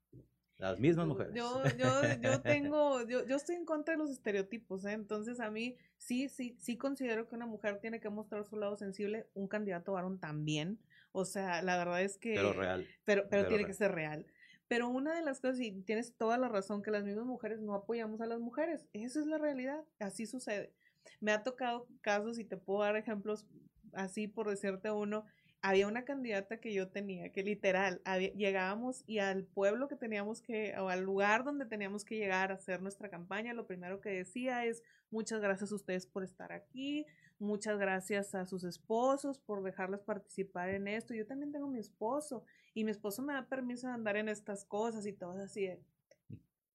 [0.62, 1.34] Las mismas mujeres.
[1.34, 1.88] Yo, yo,
[2.22, 4.92] yo tengo, yo, yo estoy en contra de los estereotipos, ¿eh?
[4.92, 8.78] entonces a mí sí, sí, sí considero que una mujer tiene que mostrar su lado
[8.78, 10.78] sensible, un candidato varón también,
[11.14, 12.36] o sea, la verdad es que...
[12.36, 12.88] Pero real.
[13.06, 14.28] Pero, pero tiene que ser real.
[14.68, 17.74] Pero una de las cosas, y tienes toda la razón, que las mismas mujeres no
[17.74, 20.72] apoyamos a las mujeres, esa es la realidad, así sucede.
[21.20, 23.48] Me ha tocado casos y te puedo dar ejemplos
[23.94, 25.26] así por decirte uno,
[25.62, 28.02] había una candidata que yo tenía, que literal,
[28.36, 32.56] llegábamos y al pueblo que teníamos que, o al lugar donde teníamos que llegar a
[32.56, 37.06] hacer nuestra campaña, lo primero que decía es, muchas gracias a ustedes por estar aquí,
[37.38, 41.14] muchas gracias a sus esposos por dejarles participar en esto.
[41.14, 42.44] Yo también tengo mi esposo
[42.74, 45.70] y mi esposo me da permiso de andar en estas cosas y todo así.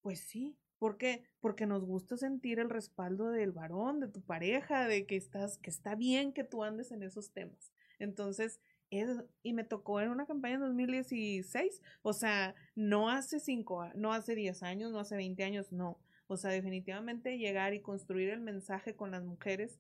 [0.01, 1.25] pues sí, ¿Por qué?
[1.41, 5.71] Porque nos gusta sentir el respaldo del varón, de tu pareja, de que estás, que
[5.71, 7.73] está bien que tú andes en esos temas.
[7.99, 14.13] Entonces, y me tocó en una campaña en 2016, o sea, no hace cinco, no
[14.13, 15.99] hace 10 años, no hace 20 años, no.
[16.29, 19.79] O sea, definitivamente llegar y construir el mensaje con las mujeres,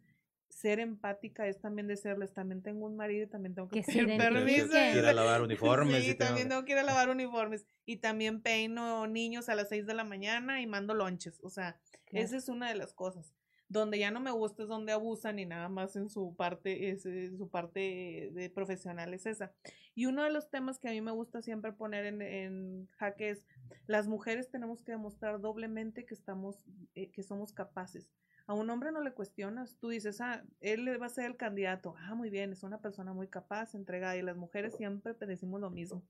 [0.49, 4.67] ser empática es también decirles, también tengo un marido y también tengo que, pedir permiso.
[4.67, 6.05] ir a lavar uniformes.
[6.05, 7.67] Sí, también tengo que ir a lavar uniformes.
[7.85, 11.41] Y también peino niños a las 6 de la mañana y mando lonches.
[11.43, 11.79] O sea,
[12.13, 13.35] esa es una de las cosas.
[13.69, 17.03] Donde ya no me gusta es donde abusan y nada más en su parte, es,
[17.03, 19.53] su parte de profesional es esa.
[19.95, 23.31] Y uno de los temas que a mí me gusta siempre poner en, en jaque
[23.31, 23.47] es
[23.87, 28.11] las mujeres tenemos que demostrar doblemente que estamos, eh, que somos capaces.
[28.47, 31.97] A un hombre no le cuestionas, tú dices, ah, él va a ser el candidato,
[31.99, 35.71] ah, muy bien, es una persona muy capaz, entregada, y las mujeres siempre decimos lo
[35.71, 36.05] mismo.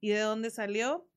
[0.00, 1.08] ¿Y de dónde salió?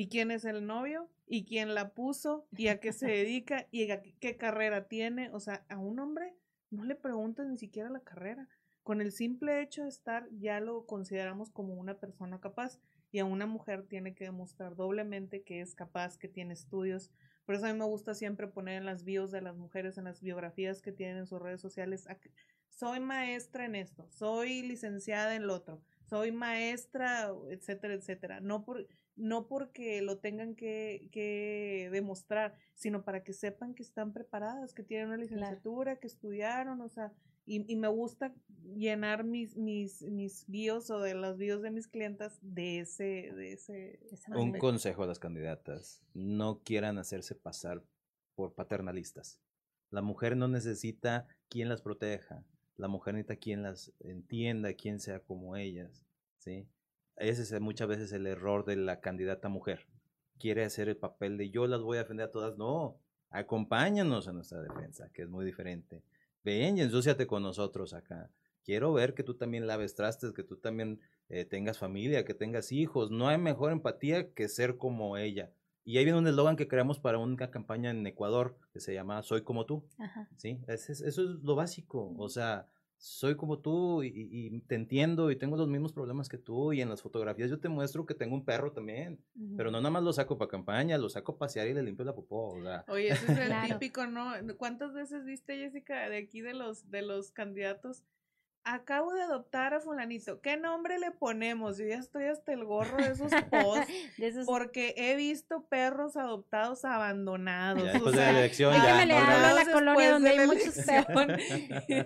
[0.00, 1.10] ¿Y quién es el novio?
[1.26, 2.46] ¿Y quién la puso?
[2.56, 3.66] ¿Y a qué se dedica?
[3.70, 5.28] ¿Y a qué carrera tiene?
[5.34, 6.34] O sea, a un hombre
[6.70, 8.48] no le preguntas ni siquiera la carrera.
[8.82, 12.78] Con el simple hecho de estar ya lo consideramos como una persona capaz
[13.12, 17.10] y a una mujer tiene que demostrar doblemente que es capaz, que tiene estudios.
[17.44, 20.04] Por eso a mí me gusta siempre poner en las bios de las mujeres, en
[20.04, 22.06] las biografías que tienen en sus redes sociales,
[22.70, 28.40] soy maestra en esto, soy licenciada en lo otro, soy maestra, etcétera, etcétera.
[28.40, 28.86] No, por,
[29.20, 34.82] no porque lo tengan que, que demostrar, sino para que sepan que están preparadas, que
[34.82, 37.12] tienen una licenciatura, que estudiaron, o sea,
[37.46, 38.32] y, me gusta
[38.76, 43.32] llenar mis, mis, mis bios o de los bios de mis clientas de ese...
[43.34, 47.82] De ese Un consejo a las candidatas, no quieran hacerse pasar
[48.36, 49.40] por paternalistas.
[49.90, 52.44] La mujer no necesita quien las proteja,
[52.76, 56.06] la mujer necesita quien las entienda, quien sea como ellas,
[56.38, 56.68] ¿sí?
[57.20, 59.86] Ese es muchas veces el error de la candidata mujer.
[60.38, 62.56] Quiere hacer el papel de yo las voy a defender a todas.
[62.58, 62.98] No,
[63.30, 66.02] acompáñanos a nuestra defensa, que es muy diferente
[66.44, 68.30] ven y ensúciate con nosotros acá.
[68.64, 72.72] Quiero ver que tú también laves trastes, que tú también eh, tengas familia, que tengas
[72.72, 73.10] hijos.
[73.10, 75.50] No hay mejor empatía que ser como ella.
[75.84, 79.22] Y ahí viene un eslogan que creamos para una campaña en Ecuador que se llama
[79.22, 79.84] Soy como tú.
[80.36, 80.60] ¿Sí?
[80.68, 82.14] eso es lo básico.
[82.18, 82.68] O sea,
[83.00, 86.90] soy como tú y, te entiendo y tengo los mismos problemas que tú y en
[86.90, 89.18] las fotografías yo te muestro que tengo un perro también,
[89.56, 92.04] pero no nada más lo saco para campaña, lo saco a pasear y le limpio
[92.04, 92.58] la popó,
[92.88, 94.34] Oye, ese es el típico, ¿no?
[94.58, 98.04] ¿Cuántas veces viste, Jessica, de aquí de los, de los candidatos
[98.64, 101.78] acabo de adoptar a fulanito, ¿qué nombre le ponemos?
[101.78, 103.92] Yo ya estoy hasta el gorro de esos posts,
[104.46, 107.82] porque he visto perros adoptados abandonados.
[107.82, 109.00] después de la elección ya.
[109.00, 111.26] a la colonia donde hay muchos perros.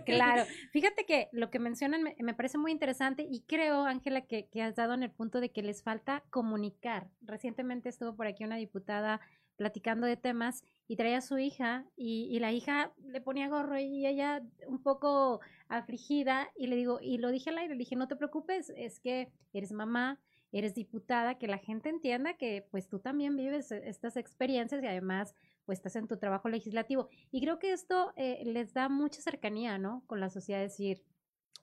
[0.06, 4.62] claro, fíjate que lo que mencionan me, parece muy interesante y creo, Ángela, que, que
[4.62, 7.08] has dado en el punto de que les falta comunicar.
[7.22, 9.20] Recientemente estuvo por aquí una diputada
[9.56, 14.06] platicando de temas y traía a su hija y, la hija le ponía gorro y
[14.06, 18.08] ella un poco afligida y le digo, y lo dije al aire, le dije, no
[18.08, 20.20] te preocupes, es que eres mamá,
[20.52, 24.86] eres diputada, que la gente entienda que pues tú también vives e, estas experiencias y
[24.86, 27.08] además pues estás en tu trabajo legislativo.
[27.30, 30.04] Y creo que esto eh, les da mucha cercanía, ¿no?
[30.06, 31.02] Con la sociedad, decir,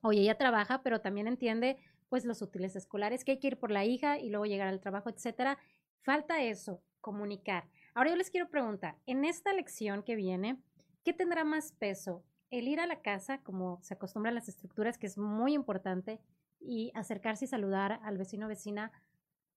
[0.02, 1.78] oye, ella trabaja, pero también entiende
[2.10, 4.82] pues los útiles escolares, que hay que ir por la hija y luego llegar al
[4.82, 5.58] trabajo, etcétera.
[6.02, 7.70] Falta eso, comunicar.
[7.94, 10.58] Ahora yo les quiero preguntar, en esta lección que viene,
[11.04, 12.24] ¿qué tendrá más peso?
[12.50, 16.22] El ir a la casa, como se acostumbran las estructuras, que es muy importante,
[16.62, 18.94] y acercarse y saludar al vecino o vecina,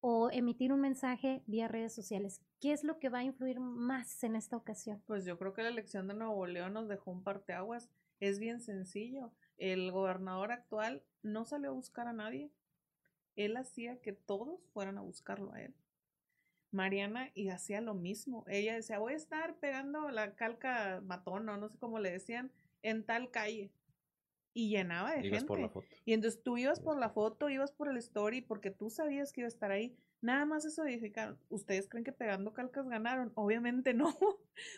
[0.00, 2.42] o emitir un mensaje vía redes sociales.
[2.60, 5.00] ¿Qué es lo que va a influir más en esta ocasión?
[5.06, 7.88] Pues yo creo que la elección de Nuevo León nos dejó un parteaguas.
[8.18, 9.32] Es bien sencillo.
[9.58, 12.50] El gobernador actual no salió a buscar a nadie.
[13.36, 15.74] Él hacía que todos fueran a buscarlo a él.
[16.74, 18.44] Mariana y hacía lo mismo.
[18.48, 23.04] Ella decía, voy a estar pegando la calca matón, no sé cómo le decían, en
[23.04, 23.72] tal calle.
[24.52, 25.46] Y llenaba de gente.
[25.46, 25.86] Por la foto.
[26.04, 29.40] Y entonces tú ibas por la foto, ibas por el story, porque tú sabías que
[29.40, 29.96] iba a estar ahí.
[30.20, 31.38] Nada más eso edificaron.
[31.48, 33.32] ¿Ustedes creen que pegando calcas ganaron?
[33.34, 34.16] Obviamente no,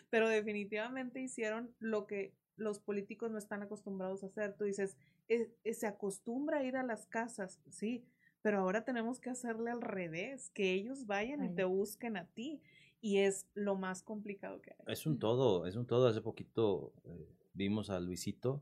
[0.09, 4.55] pero definitivamente hicieron lo que los políticos no están acostumbrados a hacer.
[4.57, 8.03] Tú dices, se acostumbra a ir a las casas, sí,
[8.47, 12.61] pero ahora tenemos que hacerle al revés, que ellos vayan y te busquen a ti.
[13.01, 14.93] Y es lo más complicado que hay.
[14.93, 16.07] Es un todo, es un todo.
[16.07, 18.61] Hace poquito eh, vimos a Luisito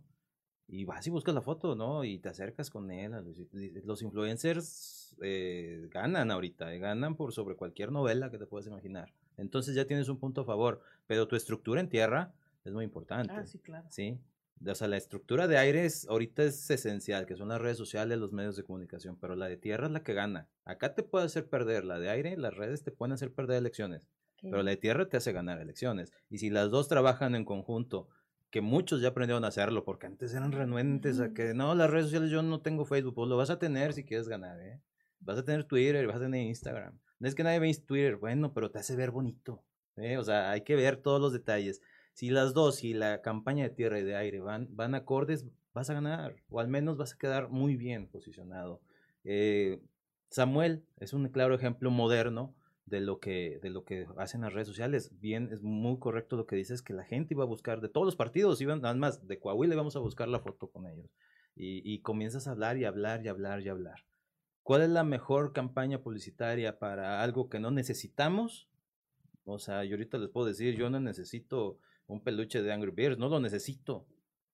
[0.67, 2.04] y vas y buscas la foto, ¿no?
[2.04, 3.13] Y te acercas con él.
[3.13, 3.56] A Luisito.
[3.84, 9.13] Los influencers eh, ganan ahorita, eh, ganan por sobre cualquier novela que te puedas imaginar.
[9.38, 13.32] Entonces ya tienes un punto a favor, pero tu estructura en tierra es muy importante.
[13.32, 13.86] Ah, sí, claro.
[13.91, 14.17] Sí,
[14.65, 18.18] o sea, la estructura de aire es, ahorita es esencial, que son las redes sociales,
[18.18, 20.48] los medios de comunicación, pero la de tierra es la que gana.
[20.63, 24.08] Acá te puede hacer perder, la de aire, las redes te pueden hacer perder elecciones,
[24.41, 26.13] pero la de tierra te hace ganar elecciones.
[26.30, 28.10] Y si las dos trabajan en conjunto,
[28.50, 32.06] que muchos ya aprendieron a hacerlo, porque antes eran renuentes a que no, las redes
[32.06, 34.82] sociales yo no tengo Facebook, pues lo vas a tener si quieres ganar, ¿eh?
[35.20, 36.98] Vas a tener Twitter, vas a tener Instagram.
[37.20, 39.65] No es que nadie ve Twitter, bueno, pero te hace ver bonito,
[39.98, 40.18] ¿eh?
[40.18, 41.82] O sea, hay que ver todos los detalles.
[42.16, 45.89] Si las dos, si la campaña de tierra y de aire van, van acordes, vas
[45.89, 48.80] a ganar, o al menos vas a quedar muy bien posicionado.
[49.26, 49.82] Eh,
[50.30, 52.55] Samuel es un claro ejemplo moderno
[52.86, 55.11] de lo que de lo que hacen las redes sociales.
[55.20, 58.05] Bien, es muy correcto lo que dices que la gente iba a buscar de todos
[58.05, 61.11] los partidos, iban nada más de Coahuila íbamos a buscar la foto con ellos.
[61.53, 64.05] Y, y, comienzas a hablar y hablar y hablar y hablar.
[64.63, 68.70] ¿Cuál es la mejor campaña publicitaria para algo que no necesitamos?
[69.43, 71.78] O sea, yo ahorita les puedo decir, yo no necesito
[72.08, 74.08] un peluche de Angry Birds, no lo necesito.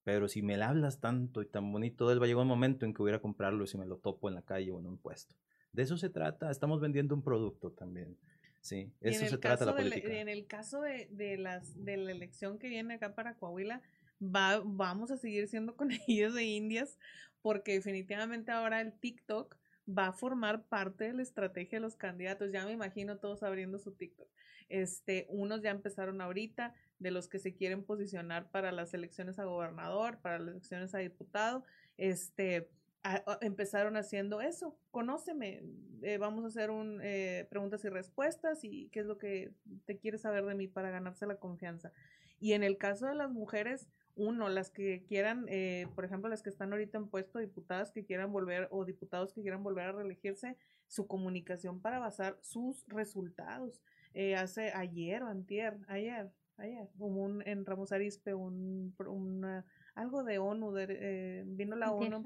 [0.04, 2.86] Pero si me la hablas tanto y tan bonito, él va a llegar un momento
[2.86, 4.98] en que voy a comprarlo si me lo topo en la calle o en un
[4.98, 5.36] puesto.
[5.74, 8.18] De eso se trata, estamos vendiendo un producto también.
[8.62, 10.12] Sí, eso se trata la política.
[10.14, 13.82] en el caso de, de, las, de la elección que viene acá para Coahuila,
[14.22, 16.98] va, vamos a seguir siendo conejillos de indias
[17.42, 19.56] porque definitivamente ahora el TikTok
[19.98, 22.52] va a formar parte de la estrategia de los candidatos.
[22.52, 24.28] Ya me imagino todos abriendo su TikTok.
[24.70, 29.46] Este, unos ya empezaron ahorita, de los que se quieren posicionar para las elecciones a
[29.46, 31.64] gobernador, para las elecciones a diputado,
[31.98, 32.70] este,
[33.42, 35.64] empezaron haciendo eso, conóceme,
[36.04, 39.52] eh, vamos a hacer un eh, preguntas y respuestas y qué es lo que
[39.86, 41.92] te quieres saber de mí para ganarse la confianza.
[42.40, 43.88] Y en el caso de las mujeres,
[44.22, 48.06] uno, las que quieran, eh, por ejemplo, las que están ahorita en puesto, diputadas que
[48.06, 50.58] quieran volver o diputados que quieran volver a reelegirse,
[50.88, 53.82] su comunicación para basar sus resultados.
[54.38, 58.94] hace ayer o antier, ayer, ayer, hubo un, en Ramos Arispe un,
[59.96, 60.74] algo de ONU,
[61.46, 62.24] vino la ONU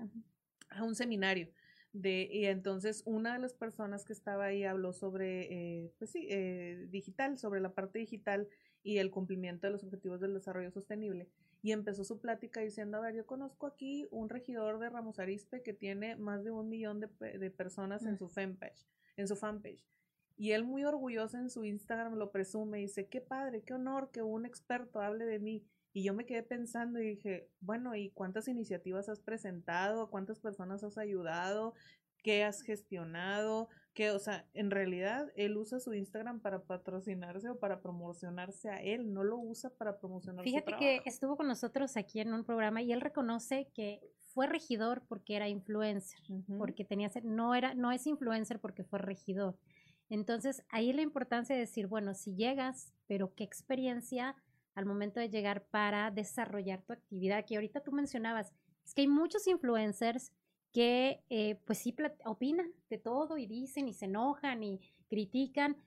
[0.69, 1.49] a un seminario.
[1.93, 6.27] De, y entonces una de las personas que estaba ahí habló sobre, eh, pues sí,
[6.29, 8.49] eh, digital, sobre la parte digital
[8.83, 11.29] y el cumplimiento de los objetivos del desarrollo sostenible.
[11.65, 15.63] Y empezó su plática diciendo, a ver, yo conozco aquí un regidor de Ramos Arispe
[15.63, 17.07] que tiene más de un millón de,
[17.39, 18.17] de personas en mm.
[18.19, 18.85] su fanpage,
[19.17, 19.83] en su fanpage.
[20.37, 24.11] Y él muy orgulloso en su Instagram lo presume y dice, qué padre, qué honor
[24.11, 25.65] que un experto hable de mí.
[25.91, 30.11] Y yo me quedé pensando y dije, bueno, ¿y cuántas iniciativas has presentado?
[30.11, 31.73] ¿Cuántas personas has ayudado?
[32.21, 33.69] ¿Qué has gestionado?
[33.95, 38.81] Que, o sea, en realidad él usa su Instagram para patrocinarse o para promocionarse a
[38.81, 42.81] él, no lo usa para promocionar Fíjate que estuvo con nosotros aquí en un programa
[42.81, 44.01] y él reconoce que
[44.35, 46.19] fue regidor porque era influencer,
[46.57, 49.57] porque tenía no era no es influencer porque fue regidor.
[50.09, 54.35] Entonces, ahí la importancia de decir, bueno, si llegas, pero qué experiencia
[54.75, 58.51] al momento de llegar para desarrollar tu actividad, que ahorita tú mencionabas,
[58.83, 60.31] es que hay muchos influencers
[60.75, 61.95] que eh, pues sí
[62.25, 65.77] opinan de todo y dicen y se enojan y critican,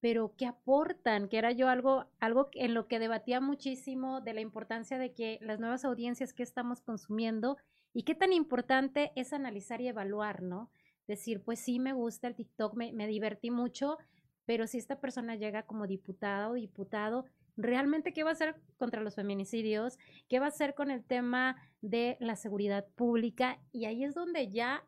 [0.00, 4.40] pero que aportan, que era yo algo, algo en lo que debatía muchísimo de la
[4.40, 7.58] importancia de que las nuevas audiencias que estamos consumiendo
[7.92, 10.70] y qué tan importante es analizar y evaluar, ¿no?
[11.06, 13.98] Decir, pues sí, me gusta el TikTok, me, me divertí mucho,
[14.46, 17.26] pero si esta persona llega como diputada o diputado,
[17.58, 19.98] realmente qué va a hacer contra los feminicidios,
[20.28, 24.50] qué va a hacer con el tema de la seguridad pública y ahí es donde
[24.50, 24.86] ya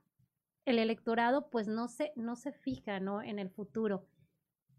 [0.65, 3.23] el electorado pues no se, no se fija ¿no?
[3.23, 4.07] en el futuro.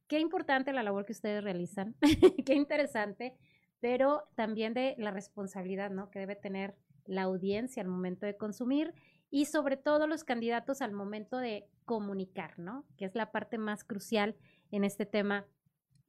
[0.08, 1.96] Qué importante la labor que ustedes realizan,
[2.46, 3.36] qué interesante,
[3.82, 6.10] pero también de la responsabilidad ¿no?
[6.10, 6.76] que debe tener
[7.06, 8.94] la audiencia al momento de consumir
[9.30, 12.86] y sobre todo los candidatos al momento de comunicar, ¿no?
[12.98, 14.36] Que es la parte más crucial
[14.72, 15.46] en este tema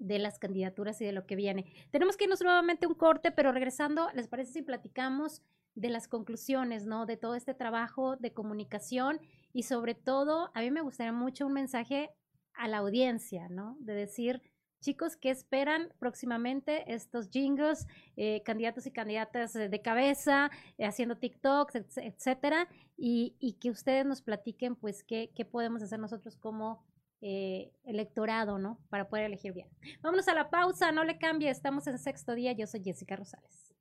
[0.02, 1.64] de las candidaturas y de lo que viene.
[1.90, 5.42] Tenemos que irnos nuevamente un corte, pero regresando, ¿les parece si platicamos
[5.74, 7.06] de las conclusiones, ¿no?
[7.06, 9.20] De todo este trabajo de comunicación
[9.52, 12.10] y sobre todo, a mí me gustaría mucho un mensaje
[12.54, 13.76] a la audiencia, ¿no?
[13.80, 14.42] De decir,
[14.80, 17.86] chicos, ¿qué esperan próximamente estos jingles,
[18.16, 22.68] eh, candidatos y candidatas de cabeza, eh, haciendo TikToks, etcétera?
[22.96, 26.84] Y, y, que ustedes nos platiquen, pues, qué, qué podemos hacer nosotros como
[27.22, 28.78] eh, electorado, ¿no?
[28.90, 29.68] Para poder elegir bien.
[30.02, 33.72] Vámonos a la pausa, no le cambie, estamos en sexto día, yo soy Jessica Rosales.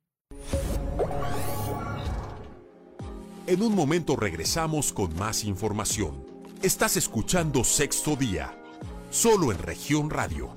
[3.48, 6.24] En un momento regresamos con más información.
[6.62, 8.54] Estás escuchando Sexto Día,
[9.10, 10.54] solo en región radio.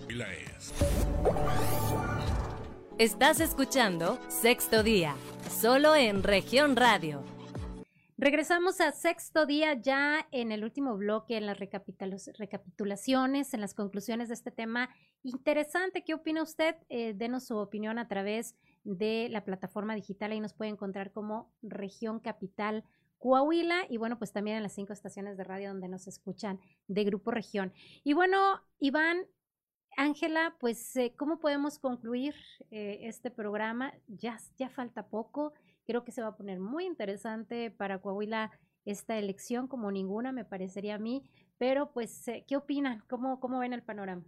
[3.00, 5.16] Estás escuchando Sexto Día,
[5.50, 7.24] solo en región radio.
[8.18, 14.30] Regresamos a sexto día ya en el último bloque, en las recapitulaciones, en las conclusiones
[14.30, 14.90] de este tema
[15.22, 16.06] interesante.
[16.06, 16.78] ¿Qué opina usted?
[16.88, 18.56] Eh, denos su opinión a través
[18.86, 20.32] de la plataforma digital.
[20.32, 22.86] Ahí nos puede encontrar como Región Capital
[23.18, 27.04] Coahuila y bueno, pues también en las cinco estaciones de radio donde nos escuchan de
[27.04, 27.74] Grupo Región.
[28.06, 29.26] Y bueno, Iván,
[29.98, 32.34] Ángela, pues, eh, ¿cómo podemos concluir
[32.72, 33.94] eh, este programa?
[34.08, 35.54] Ya, ya falta poco.
[35.86, 38.52] Creo que se va a poner muy interesante para Coahuila
[38.86, 41.24] esta elección, como ninguna me parecería a mí.
[41.58, 43.04] Pero, pues, eh, ¿qué opinan?
[43.08, 44.24] ¿Cómo, cómo ven el panorama?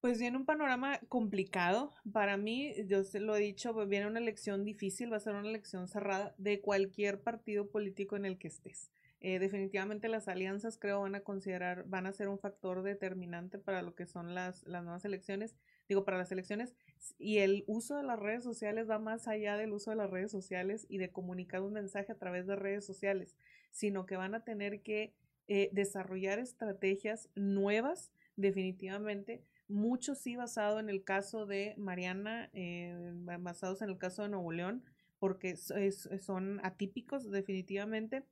[0.00, 1.92] Pues viene un panorama complicado.
[2.12, 5.34] Para mí, yo se lo he dicho, pues, viene una elección difícil, va a ser
[5.34, 8.90] una elección cerrada de cualquier partido político en el que estés.
[9.26, 13.80] Eh, definitivamente las alianzas creo van a considerar, van a ser un factor determinante para
[13.80, 15.56] lo que son las, las nuevas elecciones
[15.88, 16.74] digo, para las elecciones,
[17.18, 20.30] y el uso de las redes sociales va más allá del uso de las redes
[20.30, 23.36] sociales y de comunicar un mensaje a través de redes sociales,
[23.70, 25.14] sino que van a tener que
[25.46, 33.82] eh, desarrollar estrategias nuevas, definitivamente, mucho sí basado en el caso de Mariana, eh, basados
[33.82, 34.84] en el caso de Nuevo León,
[35.18, 38.24] porque son atípicos definitivamente,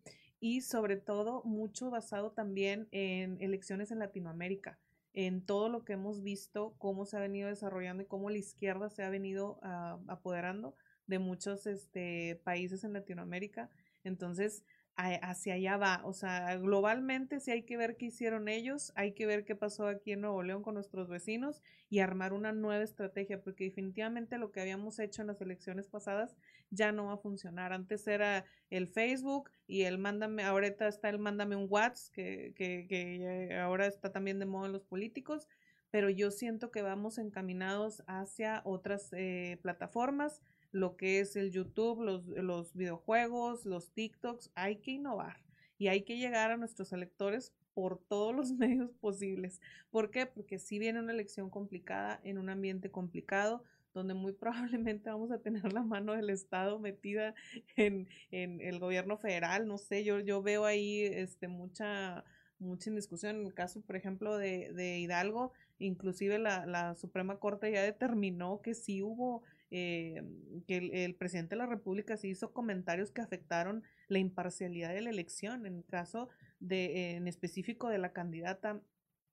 [0.42, 4.78] y sobre todo mucho basado también en elecciones en Latinoamérica
[5.14, 8.88] en todo lo que hemos visto, cómo se ha venido desarrollando y cómo la izquierda
[8.88, 10.74] se ha venido ah, apoderando
[11.06, 13.70] de muchos este, países en Latinoamérica.
[14.04, 14.64] Entonces,
[14.96, 16.00] hacia allá va.
[16.04, 19.86] O sea, globalmente sí hay que ver qué hicieron ellos, hay que ver qué pasó
[19.86, 24.52] aquí en Nuevo León con nuestros vecinos y armar una nueva estrategia, porque definitivamente lo
[24.52, 26.36] que habíamos hecho en las elecciones pasadas
[26.70, 27.72] ya no va a funcionar.
[27.72, 32.86] Antes era el Facebook y el mándame, ahorita está el mándame un WhatsApp, que, que,
[32.88, 35.48] que ahora está también de moda en los políticos,
[35.90, 40.40] pero yo siento que vamos encaminados hacia otras eh, plataformas
[40.72, 45.36] lo que es el YouTube, los, los videojuegos, los TikToks, hay que innovar
[45.78, 49.60] y hay que llegar a nuestros electores por todos los medios posibles.
[49.90, 50.26] ¿Por qué?
[50.26, 53.62] Porque si viene una elección complicada en un ambiente complicado,
[53.94, 57.34] donde muy probablemente vamos a tener la mano del Estado metida
[57.76, 62.24] en, en el gobierno federal, no sé, yo, yo veo ahí este, mucha,
[62.58, 63.36] mucha discusión.
[63.36, 68.62] En el caso, por ejemplo, de, de Hidalgo, inclusive la, la Suprema Corte ya determinó
[68.62, 69.42] que sí hubo
[69.74, 70.22] eh,
[70.66, 75.08] que el, presidente de la República se hizo comentarios que afectaron la imparcialidad de la
[75.08, 76.28] elección, en el caso
[76.60, 78.82] de, en específico de la candidata,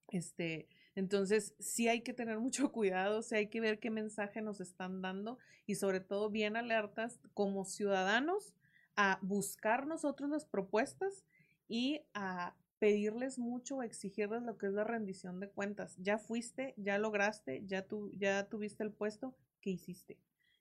[0.07, 4.61] este, entonces sí hay que tener mucho cuidado, sí hay que ver qué mensaje nos
[4.61, 8.55] están dando y sobre todo bien alertas como ciudadanos
[8.95, 11.25] a buscar nosotros las propuestas
[11.67, 15.97] y a pedirles mucho exigirles lo que es la rendición de cuentas.
[15.97, 20.17] Ya fuiste, ya lograste, ya, tu, ya tuviste el puesto, ¿qué hiciste?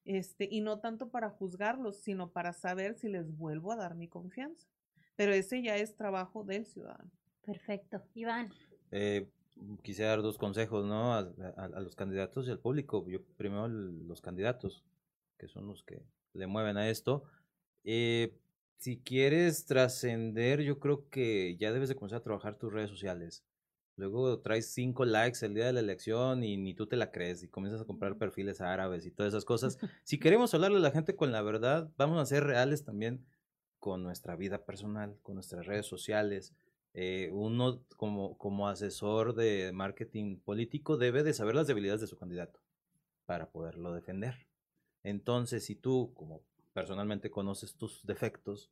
[0.08, 4.08] Este, y no tanto para juzgarlos, sino para saber si les vuelvo a dar mi
[4.08, 4.66] confianza.
[5.16, 7.10] Pero ese ya es trabajo del ciudadano.
[7.44, 8.02] Perfecto.
[8.14, 8.50] Iván.
[8.90, 9.28] Eh,
[9.82, 11.12] quisiera dar dos consejos, ¿no?
[11.12, 13.06] A, los candidatos y al público.
[13.06, 14.82] Yo primero los candidatos,
[15.36, 16.02] que son los que
[16.32, 17.24] le mueven a esto.
[17.84, 18.34] Eh,
[18.78, 23.44] si quieres trascender, yo creo que ya debes de comenzar a trabajar tus redes sociales.
[23.98, 27.42] Luego traes cinco likes el día de la elección y ni tú te la crees
[27.42, 29.76] y comienzas a comprar perfiles árabes y todas esas cosas.
[30.04, 33.26] Si queremos hablarle a la gente con la verdad, vamos a ser reales también
[33.80, 36.54] con nuestra vida personal, con nuestras redes sociales.
[36.94, 42.16] Eh, uno como, como asesor de marketing político debe de saber las debilidades de su
[42.16, 42.60] candidato
[43.26, 44.46] para poderlo defender.
[45.02, 46.42] Entonces, si tú como
[46.72, 48.70] personalmente conoces tus defectos,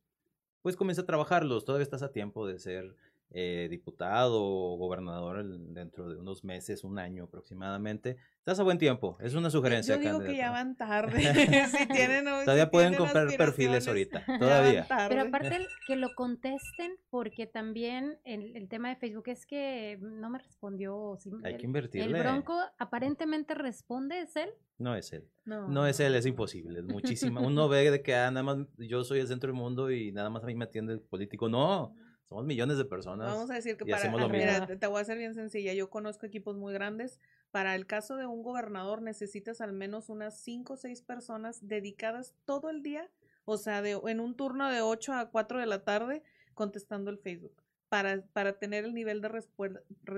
[0.61, 1.65] pues comienza a trabajarlos.
[1.65, 2.95] Todavía estás a tiempo de ser
[3.31, 8.17] eh, diputado o gobernador dentro de unos meses, un año aproximadamente.
[8.39, 9.95] Estás a buen tiempo, es una sugerencia.
[9.95, 11.19] Yo digo que ya van tarde.
[11.67, 14.87] si tienen, todavía pueden comprar perfiles ahorita, todavía.
[15.09, 20.29] Pero aparte que lo contesten, porque también el, el, tema de Facebook es que no
[20.29, 21.19] me respondió.
[21.43, 22.17] Hay que invertirle.
[22.17, 24.49] El Bronco aparentemente responde, ¿es él?
[24.77, 25.27] No es él.
[25.43, 25.67] No.
[25.67, 27.41] no es él, es imposible, es muchísimo.
[27.41, 30.29] Uno ve de que ah, nada más yo soy el centro del mundo y nada
[30.29, 31.49] más a mí me atiende el político.
[31.49, 31.93] No,
[32.29, 33.31] somos millones de personas.
[33.31, 34.27] Vamos a decir que para.
[34.27, 35.73] Mira, te voy a hacer bien sencilla.
[35.73, 37.19] Yo conozco equipos muy grandes.
[37.51, 42.35] Para el caso de un gobernador necesitas al menos unas 5 o 6 personas dedicadas
[42.43, 43.09] todo el día,
[43.45, 46.23] o sea, de, en un turno de 8 a 4 de la tarde,
[46.53, 47.63] contestando el Facebook.
[47.87, 49.45] Para, para tener el nivel de,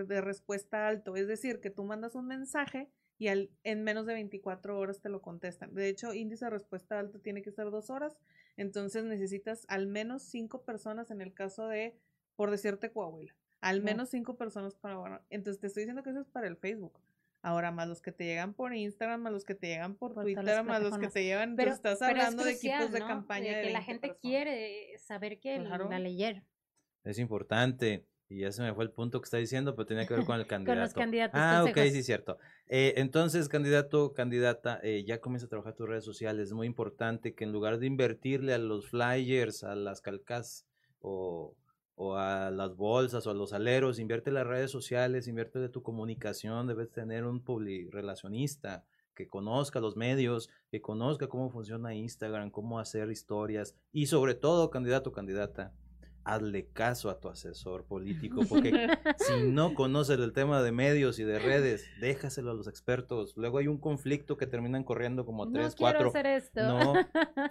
[0.06, 1.16] de respuesta alto.
[1.16, 2.90] Es decir, que tú mandas un mensaje
[3.20, 5.76] y al, en menos de 24 horas te lo contestan.
[5.76, 8.18] De hecho, índice de respuesta alto tiene que ser dos horas
[8.60, 11.96] entonces necesitas al menos cinco personas en el caso de,
[12.36, 16.20] por decirte Coahuila, al menos cinco personas para, bueno, entonces te estoy diciendo que eso
[16.20, 17.00] es para el Facebook.
[17.42, 20.62] Ahora, más los que te llegan por Instagram, más los que te llegan por, Twitter,
[20.66, 23.60] más los que te llegan, pero, estás hablando de equipos de campaña.
[23.60, 26.44] De que la gente quiere saber que la leyeron.
[27.06, 28.09] Es importante.
[28.30, 30.40] Y ya se me fue el punto que está diciendo, pero tenía que ver con
[30.40, 30.76] el candidato.
[30.78, 31.40] con los candidatos.
[31.42, 32.38] Ah, ok, sí, cierto.
[32.68, 36.50] Eh, entonces, candidato, candidata, eh, ya comienza a trabajar tus redes sociales.
[36.50, 40.68] Es muy importante que en lugar de invertirle a los flyers, a las calcas
[41.00, 41.56] o,
[41.96, 45.70] o a las bolsas o a los aleros, invierte en las redes sociales, invierte de
[45.70, 47.44] tu comunicación, debes tener un
[47.90, 54.34] relacionista que conozca los medios, que conozca cómo funciona Instagram, cómo hacer historias y sobre
[54.34, 55.74] todo, candidato, candidata,
[56.24, 58.72] hazle caso a tu asesor político, porque
[59.18, 63.34] si no conoces el tema de medios y de redes, déjaselo a los expertos.
[63.38, 66.12] Luego hay un conflicto que terminan corriendo como tres, cuatro.
[66.56, 66.94] No,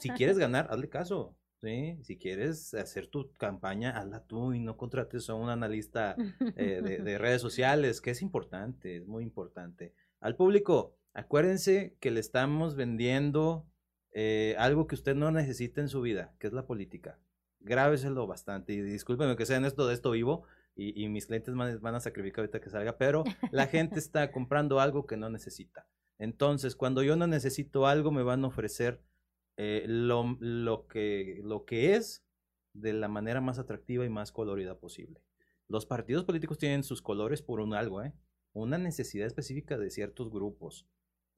[0.01, 1.37] si quieres ganar, hazle caso.
[1.61, 1.99] ¿sí?
[2.03, 6.17] Si quieres hacer tu campaña, hazla tú y no contrates a un analista
[6.57, 9.95] eh, de, redes sociales, que es importante, es muy importante.
[10.21, 13.67] Al público, acuérdense que le estamos vendiendo
[14.13, 17.19] eh, algo que usted no necesita en su vida, que es la política
[17.61, 18.73] grábeselo bastante.
[18.73, 20.45] Y discúlpenme que sea en esto de esto vivo
[20.75, 24.31] y, y mis clientes van, van, a sacrificar ahorita que salga, pero la gente está
[24.33, 25.87] comprando algo que no necesita.
[26.19, 29.01] Entonces, cuando yo no necesito algo, me van a ofrecer
[29.57, 32.25] eh, lo, lo, que, lo que es
[32.75, 35.21] de la manera más atractiva y más colorida posible.
[35.67, 38.15] Los partidos políticos tienen sus colores por un algo, ¿eh?
[38.53, 40.87] una necesidad específica de ciertos grupos.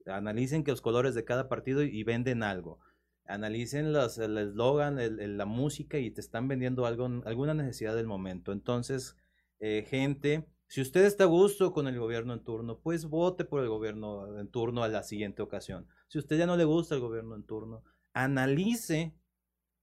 [0.05, 2.79] Analicen que los colores de cada partido y venden algo.
[3.25, 4.97] Analicen los, el eslogan,
[5.37, 8.51] la música y te están vendiendo algo, alguna necesidad del momento.
[8.51, 9.15] Entonces,
[9.59, 13.61] eh, gente, si usted está a gusto con el gobierno en turno, pues vote por
[13.61, 15.87] el gobierno en turno a la siguiente ocasión.
[16.07, 19.13] Si usted ya no le gusta el gobierno en turno, analice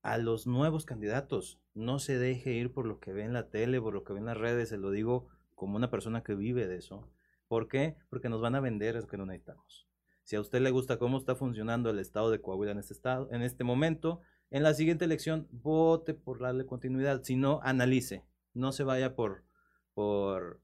[0.03, 1.61] a los nuevos candidatos.
[1.75, 4.19] No se deje ir por lo que ve en la tele, por lo que ve
[4.19, 7.09] en las redes, se lo digo como una persona que vive de eso.
[7.49, 7.97] ¿Por qué?
[8.11, 9.88] Porque nos van a vender eso que no necesitamos.
[10.29, 13.31] Si a usted le gusta cómo está funcionando el estado de Coahuila en este estado,
[13.33, 14.21] en este momento,
[14.51, 19.47] en la siguiente elección vote por darle continuidad, si no analice, no se vaya por
[19.95, 20.61] por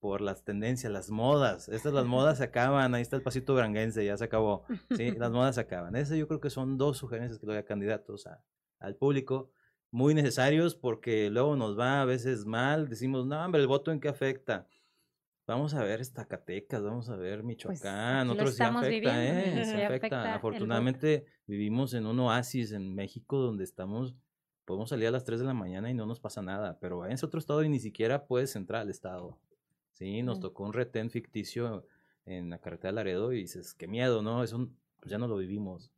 [0.00, 1.70] por las tendencias, las modas.
[1.70, 4.66] Estas las modas se acaban, ahí está el pasito branguense, ya se acabó.
[5.16, 5.96] Las modas se acaban.
[5.96, 8.28] Eso yo creo que son dos sugerencias que le doy a candidatos
[8.80, 9.50] al público
[9.90, 14.00] muy necesarios porque luego nos va a veces mal, decimos, no, hombre, el voto en
[14.00, 14.68] qué afecta.
[15.50, 19.64] Vamos a ver Zacatecas, vamos a ver pues, Michoacán, otros sí afecta, ¿eh?
[19.64, 20.36] Se afecta.
[20.36, 24.14] Afortunadamente vivimos en un oasis en México donde estamos,
[24.64, 27.10] podemos salir a las 3 de la mañana y no nos pasa nada, pero en
[27.10, 29.40] ese otro estado y ni siquiera puedes entrar al estado.
[29.90, 31.84] Sí, nos tocó un retén ficticio
[32.26, 34.44] en la carretera de Laredo y dices, qué miedo, ¿no?
[34.44, 34.70] Eso
[35.00, 35.90] pues ya no lo vivimos.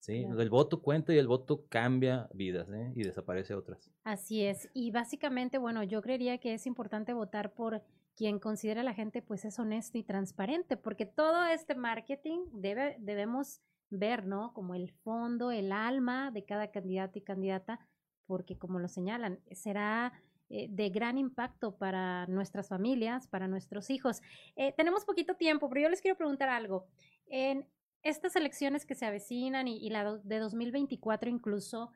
[0.00, 2.92] Sí, el voto cuenta y el voto cambia vidas ¿eh?
[2.96, 3.88] y desaparece otras.
[4.02, 4.68] Así es.
[4.74, 7.82] Y básicamente, bueno, yo creería que es importante votar por
[8.16, 12.96] quien considera a la gente pues es honesto y transparente, porque todo este marketing debe,
[12.98, 13.60] debemos
[13.90, 14.52] ver, ¿no?
[14.54, 17.78] Como el fondo, el alma de cada candidato y candidata,
[18.26, 20.12] porque como lo señalan, será
[20.48, 24.22] eh, de gran impacto para nuestras familias, para nuestros hijos.
[24.56, 26.86] Eh, tenemos poquito tiempo, pero yo les quiero preguntar algo.
[27.26, 27.68] En
[28.02, 31.90] estas elecciones que se avecinan y, y la de 2024 incluso,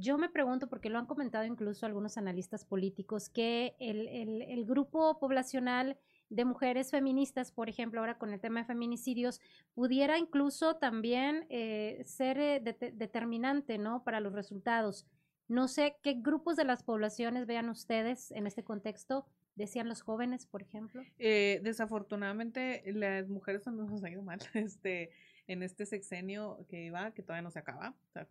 [0.00, 5.98] yo me pregunto, porque lo han comentado incluso algunos analistas políticos, que el, grupo poblacional
[6.28, 9.40] de mujeres feministas, por ejemplo, ahora con el tema de feminicidios,
[9.74, 12.60] pudiera incluso también eh, ser eh,
[12.94, 14.02] determinante, ¿no?
[14.04, 15.06] Para los resultados.
[15.48, 19.26] No sé qué grupos de las poblaciones vean ustedes en este contexto.
[19.56, 21.02] Decían los jóvenes, por ejemplo.
[21.18, 24.38] Eh, desafortunadamente, las mujeres nos ha ido mal.
[24.54, 25.10] Este,
[25.50, 28.24] en este sexenio que iba, que todavía no se acaba, o sea,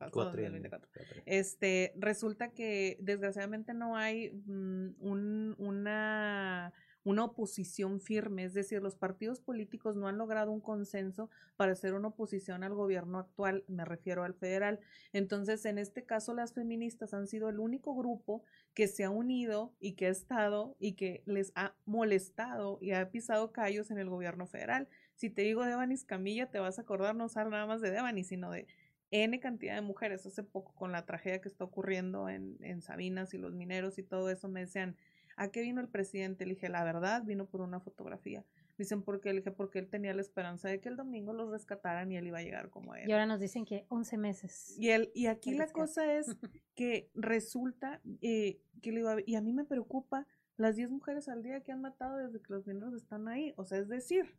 [1.25, 6.71] este, resulta que desgraciadamente no hay mm, un, una,
[7.03, 11.93] una oposición firme, es decir, los partidos políticos no han logrado un consenso para hacer
[11.93, 14.79] una oposición al gobierno actual, me refiero al federal.
[15.11, 18.43] Entonces, en este caso, las feministas han sido el único grupo
[18.73, 23.11] que se ha unido y que ha estado y que les ha molestado y ha
[23.11, 24.87] pisado callos en el gobierno federal.
[25.19, 28.27] Si te digo Devanis Camilla, te vas a acordar no solo nada más de Devanis,
[28.27, 28.67] sino de
[29.11, 30.25] N cantidad de mujeres.
[30.25, 34.03] Hace poco con la tragedia que está ocurriendo en, en Sabinas y los mineros y
[34.03, 34.95] todo eso, me decían,
[35.35, 36.45] ¿a qué vino el presidente?
[36.45, 38.45] Le dije, la verdad, vino por una fotografía.
[38.77, 39.33] Dicen, ¿por qué?
[39.33, 42.27] Le dije, porque él tenía la esperanza de que el domingo los rescataran y él
[42.27, 43.09] iba a llegar como él.
[43.09, 44.73] Y ahora nos dicen que 11 meses.
[44.79, 46.27] Y, él, y aquí la cosa es
[46.75, 51.27] que resulta eh, que le iba a, y a mí me preocupa las 10 mujeres
[51.27, 53.53] al día que han matado desde que los mineros están ahí.
[53.57, 54.37] O sea, es decir,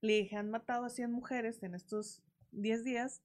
[0.00, 2.22] le dije, han matado a 100 mujeres en estos
[2.52, 3.22] 10 días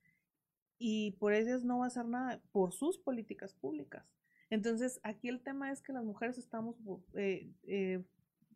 [0.77, 4.05] y por ellas no va a hacer nada por sus políticas públicas.
[4.49, 6.75] Entonces, aquí el tema es que las mujeres estamos,
[7.15, 8.03] eh, eh,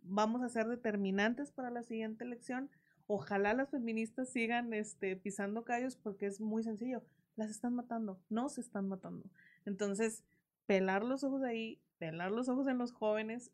[0.03, 2.69] vamos a ser determinantes para la siguiente elección.
[3.07, 7.03] Ojalá las feministas sigan este, pisando callos porque es muy sencillo.
[7.35, 9.29] Las están matando, no se están matando.
[9.65, 10.23] Entonces,
[10.65, 13.51] pelar los ojos ahí, pelar los ojos en los jóvenes,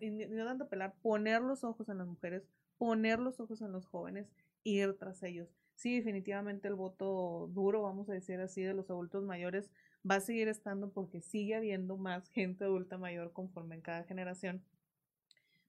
[0.00, 2.42] y no tanto pelar, poner los ojos en las mujeres,
[2.78, 4.28] poner los ojos en los jóvenes,
[4.62, 5.48] ir tras ellos.
[5.74, 9.70] Sí, definitivamente el voto duro, vamos a decir así, de los adultos mayores
[10.08, 14.62] va a seguir estando porque sigue habiendo más gente adulta mayor conforme en cada generación.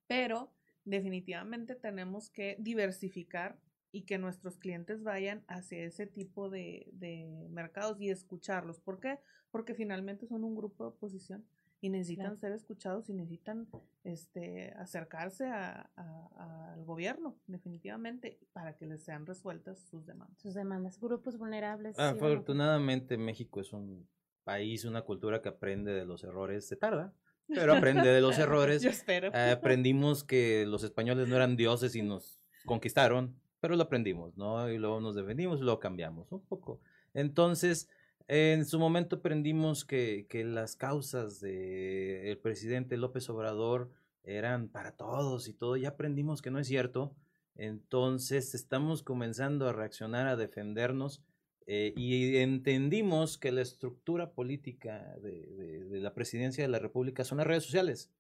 [0.08, 0.52] Pero
[0.84, 3.58] definitivamente tenemos que diversificar
[3.92, 8.80] y que nuestros clientes vayan hacia ese tipo de, de mercados y escucharlos.
[8.80, 9.20] ¿Por qué?
[9.52, 11.46] Porque finalmente son un grupo de oposición
[11.86, 13.68] y necesitan ser escuchados y necesitan
[14.04, 20.36] este, acercarse al gobierno, definitivamente, para que les sean resueltas sus demandas.
[20.40, 22.00] Sus demandas, grupos vulnerables.
[22.00, 24.08] Afortunadamente México es un
[24.44, 27.14] país, una cultura que aprende de los errores, se tarda,
[27.48, 28.82] pero aprende de los errores.
[28.82, 29.28] Yo espero.
[29.28, 34.68] Eh, aprendimos que los españoles no eran dioses y nos conquistaron, pero lo aprendimos, ¿no?
[34.72, 36.82] Y luego nos defendimos y luego cambiamos un poco.
[37.14, 37.88] Entonces,
[38.28, 43.92] en su momento aprendimos que, que las causas del presidente López Obrador
[44.24, 45.78] eran para todos y todo.
[45.78, 47.16] Ya aprendimos que no es cierto.
[47.56, 51.24] Entonces estamos comenzando a reaccionar, a defendernos
[51.68, 57.38] eh, y entendimos que la estructura política de, de, la presidencia de la República son
[57.38, 58.12] las redes sociales.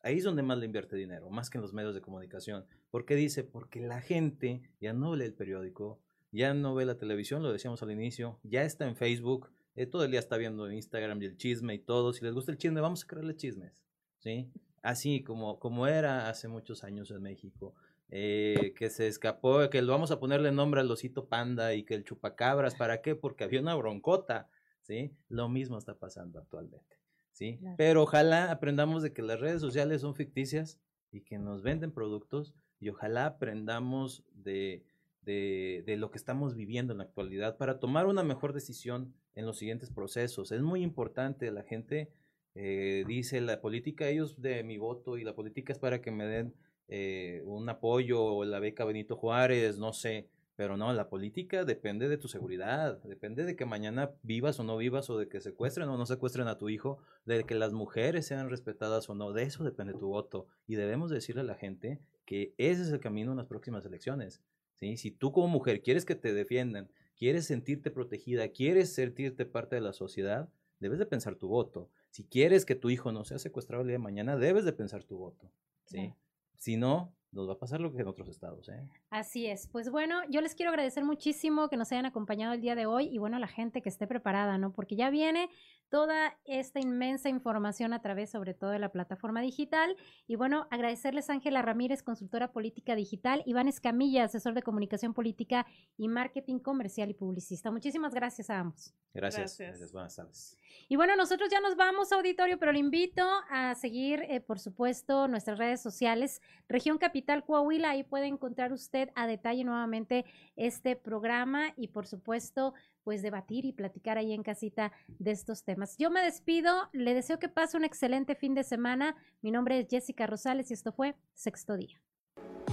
[0.00, 2.66] Ahí es donde más le invierte dinero, más que en los medios de comunicación.
[2.90, 3.42] ¿Por qué dice?
[3.42, 5.98] Porque la gente ya no lee el periódico,
[6.30, 10.04] ya no ve la televisión, lo decíamos al inicio, ya está en Facebook, eh, todo
[10.04, 12.12] el día está viendo Instagram y el chisme y todo.
[12.12, 13.84] Si les gusta el chisme, vamos a crearle chismes,
[14.18, 14.50] ¿sí?
[14.82, 17.74] Así como, como era hace muchos años en México.
[18.10, 21.94] Eh, que se escapó, que lo vamos a ponerle nombre al osito panda y que
[21.94, 23.16] el chupacabras, ¿para qué?
[23.16, 24.48] Porque había una broncota,
[24.82, 25.16] ¿sí?
[25.28, 26.98] Lo mismo está pasando actualmente.
[27.34, 27.60] ¿sí?
[27.76, 32.54] Pero ojalá aprendamos de que las redes sociales son ficticias y que nos venden productos
[32.80, 34.84] y ojalá aprendamos de,
[35.24, 39.58] de, lo que estamos viviendo en la actualidad para tomar una mejor decisión en los
[39.58, 40.52] siguientes procesos.
[40.52, 42.10] Es muy importante, la gente
[42.54, 46.26] eh, dice la política, ellos de mi voto y la política es para que me
[46.26, 46.54] den
[46.88, 52.08] eh, un apoyo o la beca Benito Juárez, no sé, pero no, la política depende
[52.08, 55.88] de tu seguridad, depende de que mañana vivas o no vivas, o de que secuestren
[55.88, 59.42] o no secuestren a tu hijo, de que las mujeres sean respetadas o no, de
[59.42, 60.46] eso depende tu voto.
[60.68, 64.42] Y debemos decirle a la gente que ese es el camino en las próximas elecciones.
[64.76, 64.96] ¿Sí?
[64.96, 69.82] Si tú como mujer quieres que te defiendan, quieres sentirte protegida, quieres sentirte parte de
[69.82, 70.48] la sociedad,
[70.80, 71.90] debes de pensar tu voto.
[72.10, 75.04] Si quieres que tu hijo no sea secuestrado el día de mañana, debes de pensar
[75.04, 75.50] tu voto.
[75.86, 76.14] ¿sí?
[76.56, 78.68] Si no, nos va a pasar lo que en otros estados.
[78.68, 78.88] ¿eh?
[79.10, 79.68] Así es.
[79.68, 83.08] Pues bueno, yo les quiero agradecer muchísimo que nos hayan acompañado el día de hoy
[83.08, 84.72] y bueno, la gente que esté preparada, ¿no?
[84.72, 85.48] Porque ya viene
[85.88, 89.96] toda esta inmensa información a través sobre todo de la plataforma digital.
[90.26, 95.66] Y bueno, agradecerles a Ángela Ramírez, consultora política digital, Iván Escamilla, asesor de comunicación política
[95.96, 97.70] y marketing comercial y publicista.
[97.70, 98.94] Muchísimas gracias a ambos.
[99.12, 99.56] Gracias.
[99.58, 99.92] gracias.
[99.92, 100.58] Buenas tardes.
[100.88, 105.28] Y bueno, nosotros ya nos vamos, auditorio, pero le invito a seguir, eh, por supuesto,
[105.28, 106.42] nuestras redes sociales.
[106.68, 110.24] Región Capital Coahuila, ahí puede encontrar usted a detalle nuevamente
[110.56, 112.74] este programa y, por supuesto,
[113.04, 115.96] pues debatir y platicar ahí en casita de estos temas.
[115.98, 119.14] Yo me despido, le deseo que pase un excelente fin de semana.
[119.42, 122.00] Mi nombre es Jessica Rosales y esto fue Sexto Día.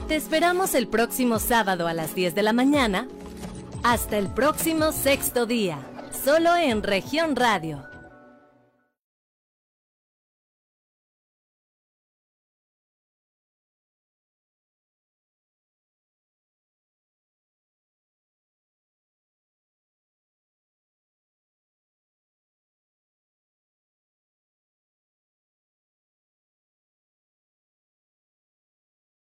[0.07, 3.07] Te esperamos el próximo sábado a las 10 de la mañana.
[3.83, 5.79] Hasta el próximo Sexto Día,
[6.11, 7.90] solo en región radio